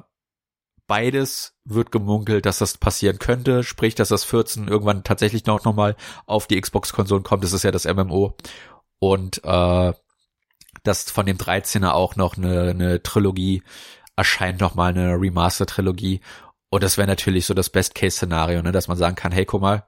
[0.87, 5.73] beides wird gemunkelt, dass das passieren könnte, sprich, dass das 14 irgendwann tatsächlich noch, noch
[5.73, 7.45] mal auf die Xbox-Konsolen kommt.
[7.45, 8.35] Das ist ja das MMO.
[8.99, 9.93] Und äh,
[10.83, 13.63] dass von dem 13er auch noch eine, eine Trilogie
[14.17, 16.19] erscheint, noch mal eine Remaster-Trilogie.
[16.71, 19.85] Und das wäre natürlich so das Best-Case-Szenario, ne, dass man sagen kann, hey, guck mal,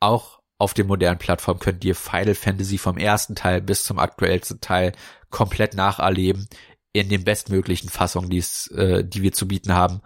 [0.00, 4.60] auch auf den modernen Plattformen könnt ihr Final Fantasy vom ersten Teil bis zum aktuellsten
[4.60, 4.92] Teil
[5.30, 6.48] komplett nacherleben
[6.92, 10.02] in den bestmöglichen Fassungen, die es, äh, die wir zu bieten haben.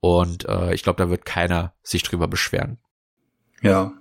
[0.00, 2.78] Und äh, ich glaube, da wird keiner sich drüber beschweren.
[3.62, 3.94] Ja.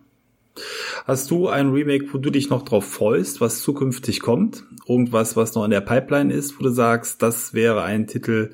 [1.06, 4.64] Hast du ein Remake, wo du dich noch drauf freust, was zukünftig kommt?
[4.88, 8.54] Irgendwas, was noch in der Pipeline ist, wo du sagst, das wäre ein Titel,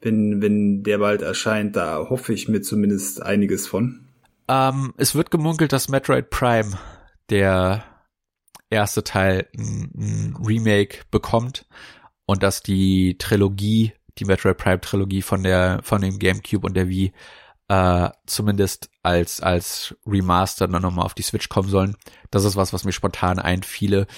[0.00, 4.06] wenn, wenn der bald erscheint, da hoffe ich mir zumindest einiges von.
[4.48, 6.78] Ähm, es wird gemunkelt, dass Metroid Prime,
[7.30, 7.84] der
[8.70, 11.66] erste Teil, ein, ein Remake bekommt
[12.26, 16.88] und dass die Trilogie, die Metroid Prime Trilogie von der, von dem GameCube und der
[16.88, 17.12] Wii,
[17.70, 21.96] äh, zumindest als, als Remaster dann nochmal auf die Switch kommen sollen.
[22.32, 24.08] Das ist was, was mir spontan einfiele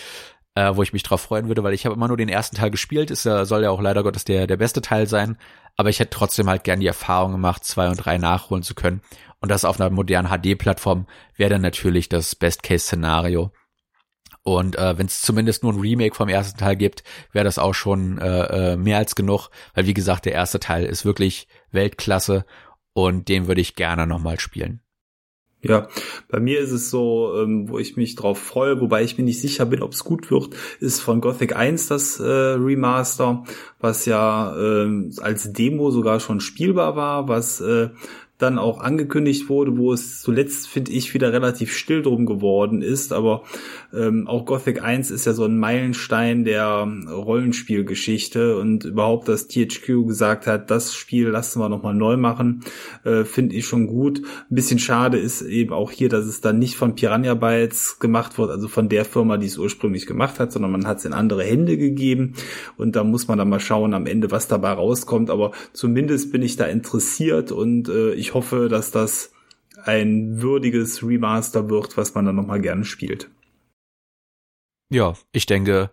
[0.54, 2.70] äh, wo ich mich drauf freuen würde, weil ich habe immer nur den ersten Teil
[2.70, 3.10] gespielt.
[3.10, 5.38] Ist ja, soll ja auch leider Gottes der, der beste Teil sein.
[5.76, 9.00] Aber ich hätte trotzdem halt gern die Erfahrung gemacht, zwei und drei nachholen zu können.
[9.40, 13.50] Und das auf einer modernen HD-Plattform wäre dann natürlich das Best-Case-Szenario.
[14.42, 17.74] Und äh, wenn es zumindest nur ein Remake vom ersten Teil gibt, wäre das auch
[17.74, 22.44] schon äh, äh, mehr als genug, weil wie gesagt, der erste Teil ist wirklich Weltklasse
[22.92, 24.80] und den würde ich gerne nochmal spielen.
[25.64, 25.86] Ja,
[26.28, 29.40] bei mir ist es so, ähm, wo ich mich drauf freue, wobei ich mir nicht
[29.40, 33.44] sicher bin, ob es gut wird, ist von Gothic 1 das äh, Remaster,
[33.78, 37.90] was ja äh, als Demo sogar schon spielbar war, was äh,
[38.42, 43.12] dann auch angekündigt wurde, wo es zuletzt, finde ich, wieder relativ still drum geworden ist.
[43.12, 43.44] Aber
[43.94, 50.06] ähm, auch Gothic 1 ist ja so ein Meilenstein der Rollenspielgeschichte und überhaupt, dass THQ
[50.06, 52.64] gesagt hat, das Spiel lassen wir nochmal neu machen,
[53.04, 54.22] äh, finde ich schon gut.
[54.50, 58.38] Ein bisschen schade ist eben auch hier, dass es dann nicht von Piranha Bytes gemacht
[58.38, 61.12] wird, also von der Firma, die es ursprünglich gemacht hat, sondern man hat es in
[61.12, 62.34] andere Hände gegeben
[62.76, 65.30] und da muss man dann mal schauen am Ende, was dabei rauskommt.
[65.30, 69.32] Aber zumindest bin ich da interessiert und äh, ich hoffe, dass das
[69.84, 73.30] ein würdiges Remaster wird, was man dann nochmal gerne spielt.
[74.90, 75.90] Ja, ich denke,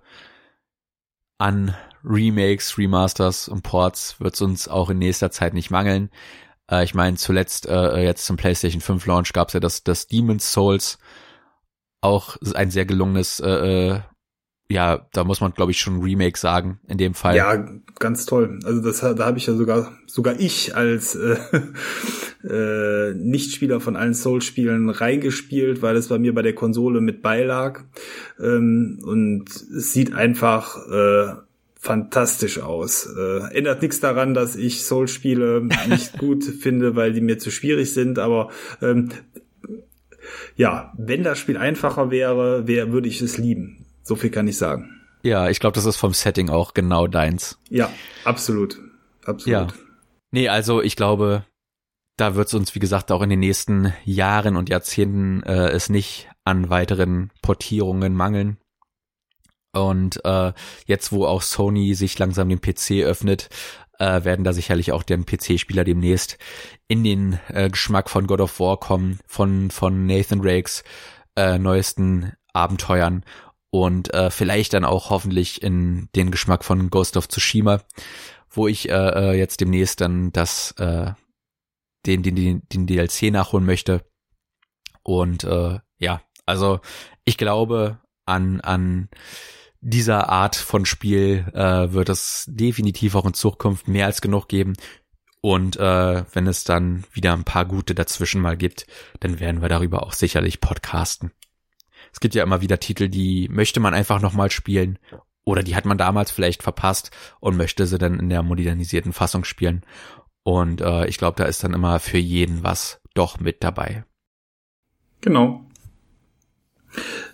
[1.38, 6.10] an Remakes, Remasters und Ports wird es uns auch in nächster Zeit nicht mangeln.
[6.70, 10.08] Äh, ich meine, zuletzt äh, jetzt zum PlayStation 5 Launch gab es ja das, das
[10.08, 11.00] Demon's Souls,
[12.02, 14.02] auch ein sehr gelungenes äh, äh
[14.72, 17.36] ja, da muss man, glaube ich, schon Remake sagen, in dem Fall.
[17.36, 17.66] Ja,
[17.98, 18.60] ganz toll.
[18.64, 21.38] Also das da habe ich ja sogar, sogar ich als äh,
[22.48, 27.82] äh, Nichtspieler von allen Souls-Spielen reingespielt, weil es bei mir bei der Konsole mit beilag.
[28.40, 31.34] Ähm, und es sieht einfach äh,
[31.80, 33.08] fantastisch aus.
[33.18, 37.92] Äh, ändert nichts daran, dass ich Souls-Spiele nicht gut finde, weil die mir zu schwierig
[37.94, 38.50] sind, aber
[38.84, 39.10] ähm,
[40.56, 43.79] ja, wenn das Spiel einfacher wäre, wär, würde ich es lieben.
[44.04, 45.02] So viel kann ich sagen.
[45.22, 47.60] Ja, ich glaube, das ist vom Setting auch genau deins.
[47.70, 47.92] Ja,
[48.24, 48.80] absolut.
[49.26, 49.48] Absolut.
[49.48, 49.68] Ja.
[50.32, 51.46] Nee, also ich glaube,
[52.18, 55.90] da wird es uns, wie gesagt, auch in den nächsten Jahren und Jahrzehnten äh, es
[55.90, 58.58] nicht an weiteren Portierungen mangeln.
[59.72, 60.54] Und äh,
[60.86, 63.50] jetzt, wo auch Sony sich langsam den PC öffnet,
[64.00, 66.38] äh, werden da sicherlich auch den PC-Spieler demnächst
[66.88, 70.84] in den äh, Geschmack von God of War kommen, von, von Nathan Rakes
[71.36, 73.24] äh, neuesten Abenteuern
[73.72, 77.82] und äh, vielleicht dann auch hoffentlich in den Geschmack von Ghost of Tsushima,
[78.50, 81.12] wo ich äh, jetzt demnächst dann das äh,
[82.06, 84.06] den, den, den, den DLC nachholen möchte.
[85.04, 86.80] Und äh, ja, also
[87.26, 89.10] ich glaube an, an
[89.82, 94.74] dieser Art von Spiel äh, wird es definitiv auch in Zukunft mehr als genug geben.
[95.42, 98.88] Und äh, wenn es dann wieder ein paar gute dazwischen mal gibt,
[99.22, 101.32] dann werden wir darüber auch sicherlich podcasten.
[102.12, 105.00] Es gibt ja immer wieder Titel, die möchte man einfach nochmal spielen
[105.44, 109.44] oder die hat man damals vielleicht verpasst und möchte sie dann in der modernisierten Fassung
[109.44, 109.84] spielen.
[110.44, 114.06] Und äh, ich glaube, da ist dann immer für jeden was doch mit dabei.
[115.22, 115.66] Genau.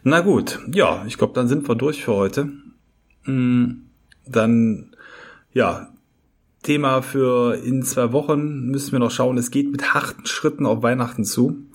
[0.03, 2.51] Na gut, ja, ich glaube, dann sind wir durch für heute.
[3.23, 3.88] Mm,
[4.26, 4.95] dann,
[5.51, 5.95] ja,
[6.66, 9.38] Thema für in zwei Wochen müssen wir noch schauen.
[9.38, 11.68] Es geht mit harten Schritten auf Weihnachten zu.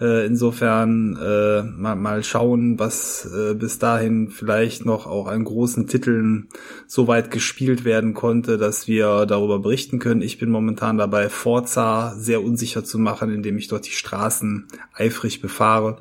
[0.00, 5.86] Äh, insofern äh, mal, mal schauen, was äh, bis dahin vielleicht noch auch an großen
[5.86, 6.48] Titeln
[6.86, 10.22] so weit gespielt werden konnte, dass wir darüber berichten können.
[10.22, 15.42] Ich bin momentan dabei, Forza sehr unsicher zu machen, indem ich dort die Straßen eifrig
[15.42, 15.98] befahre.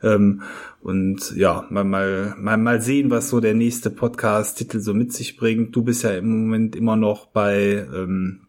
[0.00, 0.42] Ähm,
[0.82, 5.36] und ja, mal, mal, mal, mal sehen, was so der nächste Podcast-Titel so mit sich
[5.36, 5.76] bringt.
[5.76, 8.46] Du bist ja im Moment immer noch bei, ähm,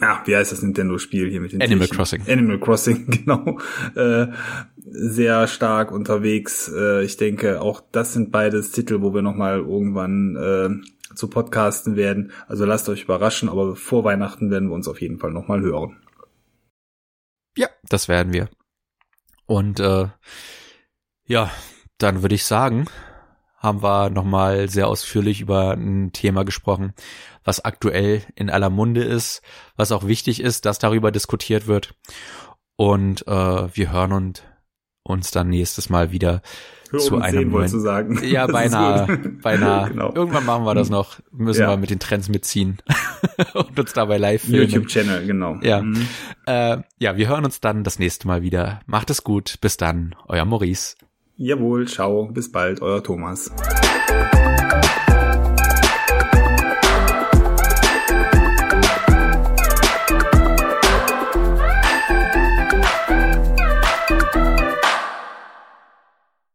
[0.00, 1.96] ja, wie heißt das Nintendo-Spiel hier mit den Animal Tierchen?
[1.96, 2.22] Crossing.
[2.28, 3.58] Animal Crossing, genau.
[3.94, 4.26] Äh,
[4.76, 6.70] sehr stark unterwegs.
[6.70, 11.96] Äh, ich denke, auch das sind beides Titel, wo wir nochmal irgendwann äh, zu podcasten
[11.96, 12.32] werden.
[12.48, 15.96] Also lasst euch überraschen, aber vor Weihnachten werden wir uns auf jeden Fall nochmal hören.
[17.56, 18.50] Ja, das werden wir.
[19.46, 20.08] Und äh,
[21.26, 21.50] ja,
[21.98, 22.86] dann würde ich sagen,
[23.56, 26.92] haben wir nochmal sehr ausführlich über ein Thema gesprochen,
[27.44, 29.42] was aktuell in aller Munde ist,
[29.76, 31.94] was auch wichtig ist, dass darüber diskutiert wird.
[32.76, 34.44] Und äh, wir hören und
[35.02, 36.42] uns dann nächstes Mal wieder
[36.90, 38.18] Hören zu einem neuen, zu sagen.
[38.24, 39.88] Ja, beinahe, beinahe.
[39.90, 40.12] genau.
[40.14, 41.20] Irgendwann machen wir das noch.
[41.30, 41.70] Müssen ja.
[41.70, 42.78] wir mit den Trends mitziehen
[43.54, 44.68] und uns dabei live filmen.
[44.68, 45.56] YouTube-Channel, genau.
[45.62, 45.82] Ja.
[45.82, 46.06] Mhm.
[46.46, 48.80] Äh, ja, wir hören uns dann das nächste Mal wieder.
[48.86, 49.56] Macht es gut.
[49.60, 50.14] Bis dann.
[50.26, 50.96] Euer Maurice.
[51.36, 53.50] Jawohl, ciao, bis bald, euer Thomas.